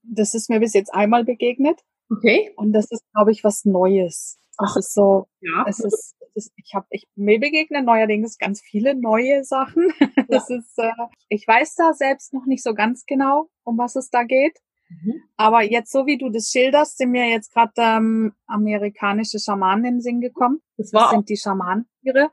Das 0.03 0.33
ist 0.33 0.49
mir 0.49 0.59
bis 0.59 0.73
jetzt 0.73 0.93
einmal 0.93 1.25
begegnet. 1.25 1.81
Okay. 2.11 2.53
Und 2.55 2.71
das 2.71 2.89
ist, 2.91 3.03
glaube 3.13 3.31
ich, 3.31 3.43
was 3.43 3.65
Neues. 3.65 4.37
Das 4.57 4.71
Ach, 4.71 4.77
ist 4.77 4.93
so, 4.93 5.27
ja. 5.41 5.65
es 5.67 5.79
ist, 5.79 6.15
es 6.19 6.45
ist 6.45 6.53
ich 6.55 6.73
habe, 6.73 6.85
ich 6.89 7.07
mir 7.15 7.39
begegnen 7.39 7.85
neuerdings 7.85 8.37
ganz 8.37 8.61
viele 8.61 8.95
neue 8.95 9.43
Sachen. 9.43 9.91
Ja. 9.99 10.25
Das 10.27 10.49
ist, 10.51 10.77
äh, 10.77 10.91
ich 11.29 11.47
weiß 11.47 11.73
da 11.73 11.93
selbst 11.93 12.33
noch 12.33 12.45
nicht 12.45 12.61
so 12.61 12.75
ganz 12.75 13.05
genau, 13.07 13.49
um 13.63 13.79
was 13.79 13.95
es 13.95 14.11
da 14.11 14.23
geht. 14.23 14.59
Mhm. 14.89 15.21
Aber 15.37 15.61
jetzt, 15.63 15.91
so 15.91 16.05
wie 16.05 16.17
du 16.17 16.29
das 16.29 16.49
schilderst, 16.49 16.97
sind 16.97 17.11
mir 17.11 17.29
jetzt 17.29 17.53
gerade 17.53 17.71
ähm, 17.77 18.33
amerikanische 18.47 19.39
Schamanen 19.39 19.85
in 19.85 19.93
den 19.95 20.01
Sinn 20.01 20.21
gekommen. 20.21 20.61
Das, 20.77 20.91
war 20.93 21.03
das 21.03 21.11
sind 21.11 21.29
die 21.29 21.37
Schamanentiere. 21.37 22.31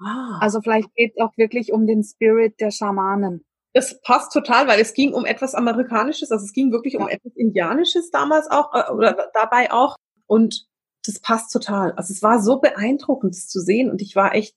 Ah. 0.00 0.38
Also 0.40 0.60
vielleicht 0.60 0.94
geht 0.94 1.12
es 1.16 1.22
auch 1.22 1.36
wirklich 1.36 1.72
um 1.72 1.86
den 1.86 2.02
Spirit 2.04 2.60
der 2.60 2.70
Schamanen. 2.70 3.44
Das 3.72 4.00
passt 4.02 4.32
total, 4.32 4.66
weil 4.68 4.80
es 4.80 4.94
ging 4.94 5.12
um 5.12 5.24
etwas 5.24 5.54
Amerikanisches, 5.54 6.30
also 6.30 6.44
es 6.44 6.52
ging 6.52 6.72
wirklich 6.72 6.94
ja. 6.94 7.00
um 7.00 7.08
etwas 7.08 7.34
Indianisches 7.36 8.10
damals 8.10 8.50
auch 8.50 8.72
äh, 8.74 8.92
oder 8.92 9.30
dabei 9.34 9.72
auch. 9.72 9.96
Und 10.26 10.66
das 11.04 11.20
passt 11.20 11.52
total. 11.52 11.92
Also 11.92 12.12
es 12.12 12.22
war 12.22 12.42
so 12.42 12.60
beeindruckend, 12.60 13.34
das 13.34 13.48
zu 13.48 13.60
sehen. 13.60 13.90
Und 13.90 14.02
ich 14.02 14.14
war 14.14 14.34
echt, 14.34 14.54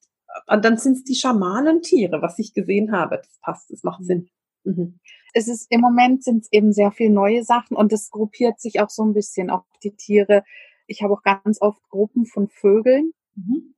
und 0.48 0.65
dann 0.65 0.78
sind 0.78 0.98
es 0.98 1.04
die 1.04 1.15
Schamanentiere, 1.15 2.22
was 2.22 2.39
ich 2.39 2.54
gesehen 2.54 2.91
habe. 2.91 3.17
Das 3.17 3.39
passt, 3.41 3.72
das 3.72 3.84
macht 3.84 4.02
mhm. 4.02 4.06
Sinn. 4.06 4.30
Mhm 4.63 5.00
es 5.34 5.48
ist 5.48 5.67
im 5.70 5.82
Moment 5.82 6.24
sind 6.24 6.44
es 6.44 6.52
eben 6.52 6.74
sehr 6.74 6.91
viel 6.91 7.10
neue 7.10 7.44
Sachen 7.44 7.76
und 7.76 7.94
es 7.94 8.10
gruppiert 8.10 8.60
sich 8.60 8.80
auch 8.80 8.89
so 8.89 9.04
ein 9.04 9.13
bisschen 9.13 9.50
auch 9.50 9.63
die 9.84 9.96
Tiere. 9.96 10.44
Ich 10.88 11.04
habe 11.04 11.13
auch 11.13 11.24
ganz 11.24 11.62
oft 11.62 11.82
Gruppen 11.89 12.26
von 12.26 12.48
Vögeln, 12.48 13.13
mhm. 13.36 13.76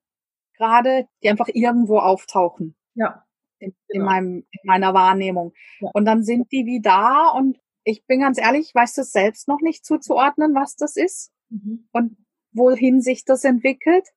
gerade, 0.58 1.08
die 1.22 1.30
einfach 1.30 1.50
irgendwo 1.54 2.00
auftauchen. 2.00 2.76
Ja. 2.96 3.26
In, 3.60 3.74
genau. 3.88 4.02
in, 4.02 4.06
meinem, 4.06 4.36
in 4.52 4.60
meiner 4.64 4.94
Wahrnehmung. 4.94 5.54
Ja. 5.80 5.90
Und 5.94 6.06
dann 6.06 6.24
sind 6.24 6.52
die 6.52 6.66
wie 6.66 6.82
da 6.82 7.30
und 7.30 7.60
ich 7.84 8.06
bin 8.06 8.22
ganz 8.22 8.38
ehrlich, 8.38 8.68
ich 8.70 8.76
weiß 8.76 8.94
das 8.96 9.12
selbst 9.12 9.48
noch 9.48 9.62
nicht 9.62 9.86
zuzuordnen, 9.86 10.56
was 10.56 10.76
das 10.76 10.96
ist 10.96 11.32
mhm. 11.50 11.88
und 11.92 12.18
wohin 12.52 13.02
sich 13.02 13.26
das 13.26 13.44
entwickelt. 13.44 14.08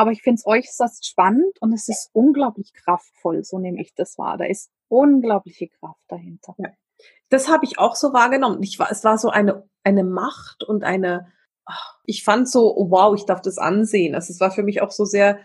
Aber 0.00 0.12
ich 0.12 0.22
finde 0.22 0.36
es 0.36 0.46
äußerst 0.46 1.06
spannend 1.06 1.60
und 1.60 1.74
es 1.74 1.86
ist 1.90 2.08
unglaublich 2.14 2.72
kraftvoll, 2.72 3.44
so 3.44 3.58
nehme 3.58 3.82
ich 3.82 3.92
das 3.94 4.16
wahr. 4.16 4.38
Da 4.38 4.46
ist 4.46 4.70
unglaubliche 4.88 5.68
Kraft 5.68 6.00
dahinter. 6.08 6.54
Ja. 6.56 6.70
Das 7.28 7.50
habe 7.50 7.66
ich 7.66 7.78
auch 7.78 7.94
so 7.94 8.14
wahrgenommen. 8.14 8.62
Ich 8.62 8.78
war, 8.78 8.90
es 8.90 9.04
war 9.04 9.18
so 9.18 9.28
eine, 9.28 9.68
eine 9.84 10.02
Macht 10.02 10.64
und 10.64 10.84
eine, 10.84 11.30
ich 12.06 12.24
fand 12.24 12.48
so, 12.48 12.74
wow, 12.88 13.14
ich 13.14 13.26
darf 13.26 13.42
das 13.42 13.58
ansehen. 13.58 14.14
Also 14.14 14.32
es 14.32 14.40
war 14.40 14.50
für 14.50 14.62
mich 14.62 14.80
auch 14.80 14.90
so 14.90 15.04
sehr 15.04 15.38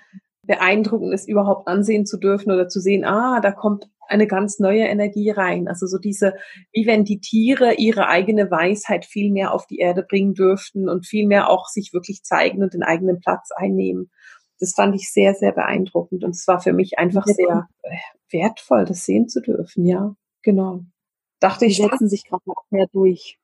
beeindruckend, 0.44 1.14
es 1.14 1.28
überhaupt 1.28 1.68
ansehen 1.68 2.06
zu 2.06 2.18
dürfen 2.18 2.50
oder 2.50 2.70
zu 2.70 2.80
sehen, 2.80 3.04
ah, 3.04 3.42
da 3.42 3.52
kommt 3.52 3.90
eine 4.08 4.26
ganz 4.26 4.60
neue 4.60 4.84
Energie 4.84 5.32
rein. 5.32 5.68
Also 5.68 5.86
so 5.86 5.98
diese, 5.98 6.36
wie 6.72 6.88
wenn 6.88 7.04
die 7.04 7.20
Tiere 7.20 7.74
ihre 7.74 8.08
eigene 8.08 8.50
Weisheit 8.50 9.04
viel 9.04 9.34
mehr 9.34 9.54
auf 9.54 9.68
die 9.68 9.80
Erde 9.80 10.02
bringen 10.02 10.34
dürften 10.34 10.88
und 10.88 11.06
viel 11.06 11.28
mehr 11.28 11.50
auch 11.50 11.68
sich 11.68 11.92
wirklich 11.92 12.24
zeigen 12.24 12.64
und 12.64 12.74
den 12.74 12.84
eigenen 12.84 13.20
Platz 13.20 13.50
einnehmen. 13.54 14.12
Das 14.60 14.74
fand 14.74 14.96
ich 14.96 15.12
sehr, 15.12 15.34
sehr 15.34 15.52
beeindruckend 15.52 16.24
und 16.24 16.32
es 16.32 16.48
war 16.48 16.62
für 16.62 16.74
mich 16.74 16.98
einfach 16.98 17.26
sehr 17.26 17.68
wertvoll, 18.32 18.86
das 18.86 19.06
sehen 19.06 19.28
zu 19.28 19.42
dürfen. 19.42 19.86
Ja, 19.86 20.16
genau. 20.42 20.82
Dachte 21.40 21.66
ich. 21.66 21.78
Die 21.78 21.84
setzen 21.84 22.10
sich 22.10 22.24
gerade 22.24 22.44
mehr 22.70 22.88
durch. 22.92 23.38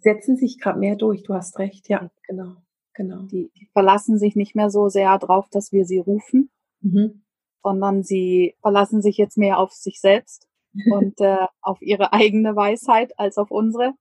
Setzen 0.00 0.36
sich 0.36 0.58
gerade 0.58 0.78
mehr 0.78 0.96
durch. 0.96 1.22
Du 1.22 1.34
hast 1.34 1.58
recht. 1.58 1.88
Ja, 1.88 2.10
genau, 2.26 2.56
genau. 2.92 3.22
Die, 3.22 3.50
die 3.56 3.66
verlassen 3.72 4.18
sich 4.18 4.36
nicht 4.36 4.54
mehr 4.54 4.70
so 4.70 4.88
sehr 4.88 5.18
darauf, 5.18 5.48
dass 5.48 5.72
wir 5.72 5.86
sie 5.86 5.98
rufen. 5.98 6.50
Mhm 6.80 7.22
sondern 7.62 8.02
sie 8.02 8.54
verlassen 8.60 9.02
sich 9.02 9.16
jetzt 9.16 9.36
mehr 9.36 9.58
auf 9.58 9.72
sich 9.72 10.00
selbst 10.00 10.48
und 10.90 11.20
äh, 11.20 11.46
auf 11.60 11.80
ihre 11.82 12.12
eigene 12.12 12.54
Weisheit 12.56 13.18
als 13.18 13.38
auf 13.38 13.50
unsere 13.50 13.92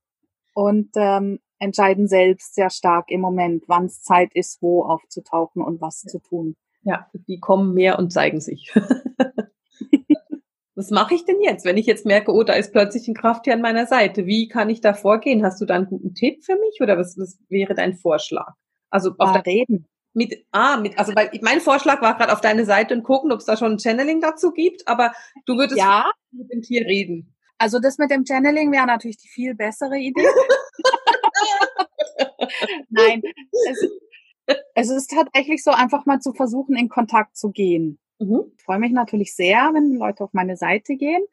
und 0.53 0.89
ähm, 0.95 1.39
entscheiden 1.59 2.07
selbst 2.07 2.55
sehr 2.55 2.69
stark 2.69 3.09
im 3.09 3.21
Moment, 3.21 3.63
wann 3.67 3.85
es 3.85 4.01
Zeit 4.01 4.33
ist, 4.33 4.61
wo 4.61 4.83
aufzutauchen 4.83 5.61
und 5.61 5.81
was 5.81 6.01
zu 6.01 6.19
tun. 6.19 6.55
Ja, 6.83 7.09
die 7.13 7.39
kommen 7.39 7.73
mehr 7.73 7.99
und 7.99 8.11
zeigen 8.11 8.39
sich. 8.39 8.73
was 10.75 10.91
mache 10.91 11.15
ich 11.15 11.25
denn 11.25 11.41
jetzt, 11.41 11.65
wenn 11.65 11.77
ich 11.77 11.85
jetzt 11.85 12.05
merke, 12.05 12.31
oh, 12.31 12.43
da 12.43 12.53
ist 12.53 12.71
plötzlich 12.71 13.07
ein 13.07 13.15
Krafttier 13.15 13.53
an 13.53 13.61
meiner 13.61 13.87
Seite? 13.87 14.25
Wie 14.25 14.47
kann 14.47 14.69
ich 14.69 14.79
da 14.79 14.93
vorgehen? 14.93 15.43
Hast 15.43 15.59
du 15.59 15.65
da 15.65 15.75
einen 15.75 15.87
guten 15.87 16.13
Tipp 16.13 16.45
für 16.45 16.55
mich 16.55 16.79
oder 16.81 16.97
was, 16.97 17.17
was 17.17 17.39
wäre 17.49 17.73
dein 17.73 17.95
Vorschlag? 17.95 18.53
Also 18.89 19.11
auf 19.17 19.33
da 19.33 19.39
reden. 19.39 19.85
Mit, 20.13 20.45
ah, 20.51 20.77
mit, 20.77 20.97
also 20.97 21.13
weil 21.15 21.29
mein 21.41 21.61
Vorschlag 21.61 22.01
war 22.01 22.17
gerade 22.17 22.33
auf 22.33 22.41
deine 22.41 22.65
Seite 22.65 22.95
und 22.95 23.03
gucken, 23.03 23.31
ob 23.31 23.39
es 23.39 23.45
da 23.45 23.57
schon 23.57 23.73
ein 23.73 23.79
Channeling 23.79 24.21
dazu 24.21 24.51
gibt, 24.51 24.87
aber 24.87 25.11
du 25.45 25.57
würdest 25.57 25.77
ja. 25.77 26.11
mit 26.31 26.51
dem 26.51 26.61
Tier 26.61 26.85
reden. 26.85 27.35
Also 27.59 27.79
das 27.79 27.97
mit 27.97 28.11
dem 28.11 28.23
Channeling 28.25 28.71
wäre 28.71 28.85
natürlich 28.85 29.17
die 29.17 29.27
viel 29.27 29.55
bessere 29.55 29.97
Idee. 29.97 30.25
Nein, 32.89 33.21
es, 33.69 34.57
es, 34.75 34.89
ist 34.89 35.11
tatsächlich 35.11 35.63
so, 35.63 35.71
einfach 35.71 36.05
mal 36.05 36.19
zu 36.19 36.33
versuchen, 36.33 36.75
in 36.75 36.89
Kontakt 36.89 37.37
zu 37.37 37.51
gehen. 37.51 37.99
Mhm. 38.19 38.51
Ich 38.57 38.63
freue 38.63 38.79
mich 38.79 38.91
natürlich 38.91 39.35
sehr, 39.35 39.71
wenn 39.73 39.93
Leute 39.93 40.23
auf 40.23 40.33
meine 40.33 40.57
Seite 40.57 40.95
gehen. 40.95 41.23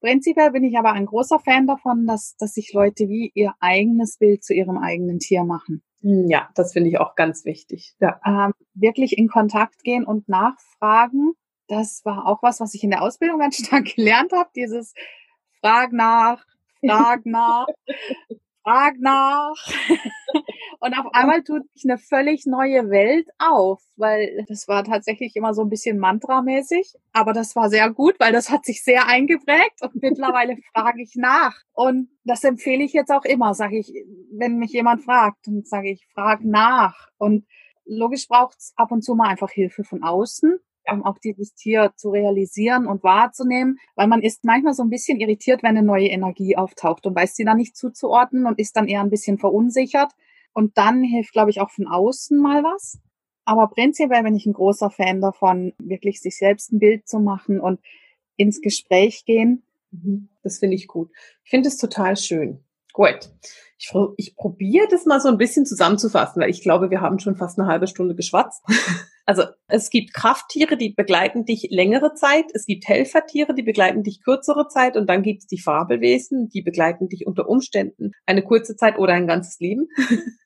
Prinzipiell 0.00 0.50
bin 0.50 0.64
ich 0.64 0.78
aber 0.78 0.92
ein 0.92 1.06
großer 1.06 1.38
Fan 1.40 1.66
davon, 1.66 2.06
dass, 2.06 2.36
dass 2.36 2.54
sich 2.54 2.72
Leute 2.72 3.08
wie 3.08 3.30
ihr 3.34 3.54
eigenes 3.60 4.16
Bild 4.16 4.42
zu 4.42 4.54
ihrem 4.54 4.78
eigenen 4.78 5.18
Tier 5.18 5.44
machen. 5.44 5.82
Hm, 6.02 6.28
ja, 6.28 6.48
das 6.54 6.72
finde 6.72 6.88
ich 6.88 6.98
auch 6.98 7.14
ganz 7.14 7.44
wichtig. 7.44 7.94
Ja. 8.00 8.18
Ähm, 8.24 8.52
wirklich 8.74 9.18
in 9.18 9.28
Kontakt 9.28 9.84
gehen 9.84 10.04
und 10.04 10.28
nachfragen. 10.28 11.34
Das 11.68 12.02
war 12.04 12.26
auch 12.26 12.42
was, 12.42 12.60
was 12.60 12.74
ich 12.74 12.82
in 12.82 12.90
der 12.90 13.02
Ausbildung 13.02 13.38
ganz 13.38 13.56
stark 13.56 13.84
gelernt 13.96 14.32
habe. 14.32 14.48
Dieses 14.56 14.94
Frag 15.60 15.92
nach, 15.92 16.44
Frag 16.84 17.20
nach, 17.26 17.66
Frag 18.62 18.94
nach. 18.98 19.54
Und 20.80 20.94
auf 20.98 21.12
einmal 21.12 21.42
tut 21.42 21.70
sich 21.74 21.84
eine 21.84 21.98
völlig 21.98 22.46
neue 22.46 22.88
Welt 22.88 23.28
auf, 23.38 23.82
weil 23.96 24.46
das 24.48 24.66
war 24.66 24.82
tatsächlich 24.82 25.36
immer 25.36 25.52
so 25.52 25.60
ein 25.62 25.68
bisschen 25.68 25.98
mantramäßig, 25.98 26.94
aber 27.12 27.34
das 27.34 27.54
war 27.54 27.68
sehr 27.68 27.90
gut, 27.90 28.14
weil 28.18 28.32
das 28.32 28.50
hat 28.50 28.64
sich 28.64 28.82
sehr 28.82 29.06
eingeprägt 29.06 29.82
und 29.82 30.00
mittlerweile 30.02 30.56
frage 30.74 31.02
ich 31.02 31.16
nach. 31.16 31.54
Und 31.74 32.08
das 32.24 32.44
empfehle 32.44 32.82
ich 32.82 32.94
jetzt 32.94 33.10
auch 33.10 33.26
immer, 33.26 33.52
sage 33.52 33.78
ich, 33.78 33.92
wenn 34.32 34.56
mich 34.56 34.72
jemand 34.72 35.04
fragt, 35.04 35.46
dann 35.46 35.64
sage 35.64 35.90
ich, 35.90 36.06
frag 36.14 36.42
nach. 36.44 37.08
Und 37.18 37.46
logisch 37.84 38.26
braucht 38.26 38.56
es 38.58 38.72
ab 38.76 38.90
und 38.90 39.02
zu 39.02 39.14
mal 39.14 39.28
einfach 39.28 39.50
Hilfe 39.50 39.84
von 39.84 40.02
außen 40.02 40.60
um 40.92 41.04
auch 41.04 41.18
dieses 41.18 41.54
Tier 41.54 41.92
zu 41.96 42.10
realisieren 42.10 42.86
und 42.86 43.02
wahrzunehmen, 43.02 43.78
weil 43.96 44.06
man 44.06 44.22
ist 44.22 44.44
manchmal 44.44 44.74
so 44.74 44.82
ein 44.82 44.90
bisschen 44.90 45.20
irritiert, 45.20 45.62
wenn 45.62 45.76
eine 45.76 45.82
neue 45.82 46.08
Energie 46.08 46.56
auftaucht 46.56 47.06
und 47.06 47.14
weiß 47.14 47.34
sie 47.34 47.44
dann 47.44 47.56
nicht 47.56 47.76
zuzuordnen 47.76 48.46
und 48.46 48.58
ist 48.58 48.76
dann 48.76 48.88
eher 48.88 49.00
ein 49.00 49.10
bisschen 49.10 49.38
verunsichert. 49.38 50.12
Und 50.52 50.76
dann 50.76 51.02
hilft, 51.04 51.32
glaube 51.32 51.50
ich, 51.50 51.60
auch 51.60 51.70
von 51.70 51.86
außen 51.86 52.40
mal 52.40 52.62
was. 52.64 52.98
Aber 53.44 53.68
prinzipiell 53.68 54.22
bin 54.22 54.36
ich 54.36 54.46
ein 54.46 54.52
großer 54.52 54.90
Fan 54.90 55.20
davon, 55.20 55.72
wirklich 55.78 56.20
sich 56.20 56.36
selbst 56.36 56.72
ein 56.72 56.78
Bild 56.78 57.08
zu 57.08 57.18
machen 57.18 57.60
und 57.60 57.80
ins 58.36 58.60
Gespräch 58.60 59.24
gehen. 59.24 59.62
Mhm. 59.90 60.28
Das 60.42 60.58
finde 60.58 60.76
ich 60.76 60.86
gut. 60.86 61.10
Ich 61.44 61.50
finde 61.50 61.68
es 61.68 61.76
total 61.76 62.16
schön. 62.16 62.64
Gut. 62.92 63.30
Ich, 63.78 63.92
ich 64.16 64.36
probiere 64.36 64.88
das 64.90 65.06
mal 65.06 65.20
so 65.20 65.28
ein 65.28 65.38
bisschen 65.38 65.64
zusammenzufassen, 65.64 66.42
weil 66.42 66.50
ich 66.50 66.62
glaube, 66.62 66.90
wir 66.90 67.00
haben 67.00 67.18
schon 67.18 67.36
fast 67.36 67.58
eine 67.58 67.68
halbe 67.68 67.86
Stunde 67.86 68.14
geschwatzt. 68.14 68.62
Also 69.30 69.44
es 69.68 69.90
gibt 69.90 70.12
Krafttiere, 70.12 70.76
die 70.76 70.92
begleiten 70.92 71.44
dich 71.44 71.68
längere 71.70 72.14
Zeit, 72.14 72.46
es 72.52 72.66
gibt 72.66 72.88
Helfertiere, 72.88 73.54
die 73.54 73.62
begleiten 73.62 74.02
dich 74.02 74.24
kürzere 74.24 74.66
Zeit 74.66 74.96
und 74.96 75.08
dann 75.08 75.22
gibt 75.22 75.42
es 75.42 75.46
die 75.46 75.60
Fabelwesen, 75.60 76.48
die 76.48 76.62
begleiten 76.62 77.08
dich 77.08 77.28
unter 77.28 77.48
Umständen 77.48 78.10
eine 78.26 78.42
kurze 78.42 78.74
Zeit 78.74 78.98
oder 78.98 79.12
ein 79.12 79.28
ganzes 79.28 79.60
Leben. 79.60 79.86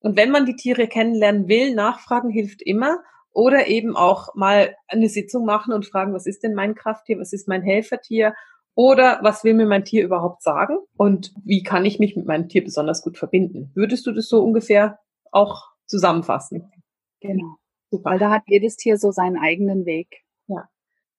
Und 0.00 0.16
wenn 0.16 0.32
man 0.32 0.44
die 0.44 0.56
Tiere 0.56 0.88
kennenlernen 0.88 1.46
will, 1.46 1.72
nachfragen 1.72 2.30
hilft 2.30 2.62
immer. 2.62 2.98
Oder 3.32 3.68
eben 3.68 3.94
auch 3.94 4.34
mal 4.34 4.74
eine 4.88 5.08
Sitzung 5.08 5.44
machen 5.44 5.72
und 5.72 5.86
fragen, 5.86 6.12
was 6.12 6.26
ist 6.26 6.42
denn 6.42 6.54
mein 6.54 6.74
Krafttier, 6.74 7.20
was 7.20 7.32
ist 7.32 7.46
mein 7.46 7.62
Helfertier 7.62 8.34
oder 8.74 9.20
was 9.22 9.44
will 9.44 9.54
mir 9.54 9.66
mein 9.66 9.84
Tier 9.84 10.02
überhaupt 10.02 10.42
sagen 10.42 10.78
und 10.96 11.32
wie 11.44 11.62
kann 11.62 11.84
ich 11.84 12.00
mich 12.00 12.16
mit 12.16 12.26
meinem 12.26 12.48
Tier 12.48 12.64
besonders 12.64 13.02
gut 13.02 13.18
verbinden? 13.18 13.70
Würdest 13.74 14.04
du 14.06 14.10
das 14.10 14.26
so 14.26 14.42
ungefähr 14.42 14.98
auch 15.30 15.68
zusammenfassen? 15.86 16.72
Genau. 17.20 17.60
Super. 17.90 18.10
Weil 18.10 18.18
da 18.18 18.30
hat 18.30 18.42
jedes 18.46 18.76
Tier 18.76 18.96
so 18.96 19.10
seinen 19.10 19.36
eigenen 19.36 19.84
Weg. 19.84 20.22
Ja. 20.46 20.68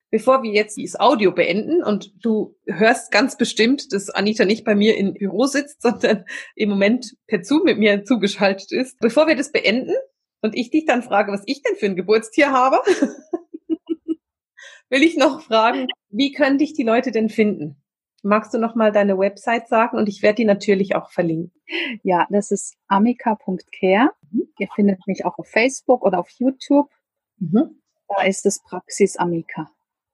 Bevor 0.09 0.43
wir 0.43 0.51
jetzt 0.51 0.77
dieses 0.77 0.99
Audio 0.99 1.31
beenden 1.31 1.83
und 1.83 2.13
du 2.23 2.57
hörst 2.65 3.11
ganz 3.11 3.37
bestimmt, 3.37 3.93
dass 3.93 4.09
Anita 4.09 4.45
nicht 4.45 4.65
bei 4.65 4.75
mir 4.75 4.97
im 4.97 5.13
Büro 5.13 5.45
sitzt, 5.45 5.81
sondern 5.81 6.25
im 6.55 6.69
Moment 6.69 7.15
per 7.27 7.43
Zoom 7.43 7.63
mit 7.63 7.77
mir 7.77 8.03
zugeschaltet 8.03 8.71
ist. 8.71 8.99
Bevor 8.99 9.27
wir 9.27 9.35
das 9.35 9.51
beenden 9.51 9.95
und 10.41 10.55
ich 10.55 10.71
dich 10.71 10.85
dann 10.85 11.03
frage, 11.03 11.31
was 11.31 11.43
ich 11.45 11.61
denn 11.61 11.75
für 11.75 11.85
ein 11.85 11.95
Geburtstier 11.95 12.51
habe, 12.51 12.77
will 14.89 15.03
ich 15.03 15.17
noch 15.17 15.41
fragen, 15.41 15.87
wie 16.09 16.31
können 16.31 16.57
dich 16.57 16.73
die 16.73 16.83
Leute 16.83 17.11
denn 17.11 17.29
finden? 17.29 17.81
Magst 18.23 18.53
du 18.53 18.59
noch 18.59 18.75
mal 18.75 18.91
deine 18.91 19.17
Website 19.17 19.67
sagen? 19.67 19.97
Und 19.97 20.07
ich 20.07 20.21
werde 20.21 20.35
die 20.35 20.45
natürlich 20.45 20.95
auch 20.95 21.09
verlinken. 21.09 21.59
Ja, 22.03 22.27
das 22.29 22.51
ist 22.51 22.75
amika.care. 22.87 24.11
Mhm. 24.31 24.47
Ihr 24.57 24.67
findet 24.75 25.05
mich 25.07 25.25
auch 25.25 25.37
auf 25.37 25.47
Facebook 25.47 26.03
oder 26.03 26.19
auf 26.19 26.29
YouTube. 26.37 26.89
Mhm. 27.37 27.81
Da 28.07 28.23
ist 28.23 28.45
es 28.45 28.61
Praxis 28.61 29.17
Amika. 29.17 29.69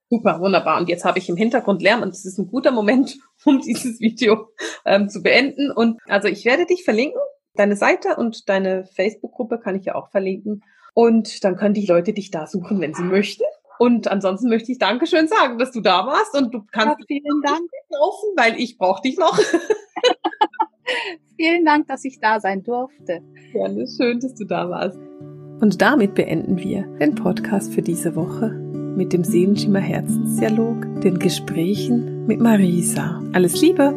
Super, 0.09 0.39
wunderbar. 0.39 0.79
Und 0.79 0.87
jetzt 0.87 1.03
habe 1.03 1.19
ich 1.19 1.27
im 1.27 1.35
Hintergrund 1.35 1.81
Lärm 1.81 2.01
und 2.01 2.09
es 2.09 2.25
ist 2.25 2.37
ein 2.37 2.47
guter 2.47 2.71
Moment, 2.71 3.17
um 3.45 3.59
dieses 3.59 3.99
Video 3.99 4.49
ähm, 4.85 5.09
zu 5.09 5.21
beenden. 5.21 5.71
Und 5.71 5.99
also 6.07 6.27
ich 6.27 6.45
werde 6.45 6.65
dich 6.65 6.83
verlinken. 6.83 7.19
Deine 7.55 7.75
Seite 7.75 8.15
und 8.15 8.49
deine 8.49 8.85
Facebook-Gruppe 8.85 9.59
kann 9.59 9.75
ich 9.75 9.85
ja 9.85 9.95
auch 9.95 10.09
verlinken. 10.11 10.63
Und 10.93 11.43
dann 11.43 11.57
können 11.57 11.73
die 11.73 11.85
Leute 11.85 12.13
dich 12.13 12.31
da 12.31 12.47
suchen, 12.47 12.79
wenn 12.79 12.93
sie 12.93 13.03
möchten. 13.03 13.43
Und 13.79 14.07
ansonsten 14.07 14.49
möchte 14.49 14.71
ich 14.71 14.79
Dankeschön 14.79 15.27
sagen, 15.27 15.59
dass 15.59 15.71
du 15.71 15.81
da 15.81 16.05
warst 16.07 16.35
und 16.35 16.53
du 16.53 16.63
kannst 16.71 16.97
ja, 16.99 17.05
vielen 17.05 17.41
Dank 17.43 17.69
laufen, 17.89 18.29
weil 18.35 18.59
ich 18.59 18.77
brauche 18.77 19.01
dich 19.01 19.17
noch. 19.17 19.37
vielen 21.37 21.63
Dank, 21.63 21.87
dass 21.87 22.03
ich 22.03 22.19
da 22.19 22.39
sein 22.39 22.63
durfte. 22.63 23.21
Gerne, 23.53 23.87
schön, 23.87 24.19
dass 24.19 24.35
du 24.35 24.45
da 24.45 24.69
warst. 24.69 24.99
Und 25.61 25.81
damit 25.81 26.13
beenden 26.13 26.57
wir 26.57 26.83
den 26.99 27.15
Podcast 27.15 27.73
für 27.73 27.81
diese 27.81 28.15
Woche 28.15 28.49
mit 28.97 29.13
dem 29.13 29.23
Seelenschimmer 29.23 29.79
Herzensdialog, 29.79 31.01
den 31.01 31.19
Gesprächen 31.19 32.25
mit 32.27 32.39
Marisa. 32.39 33.23
Alles 33.33 33.61
Liebe! 33.61 33.93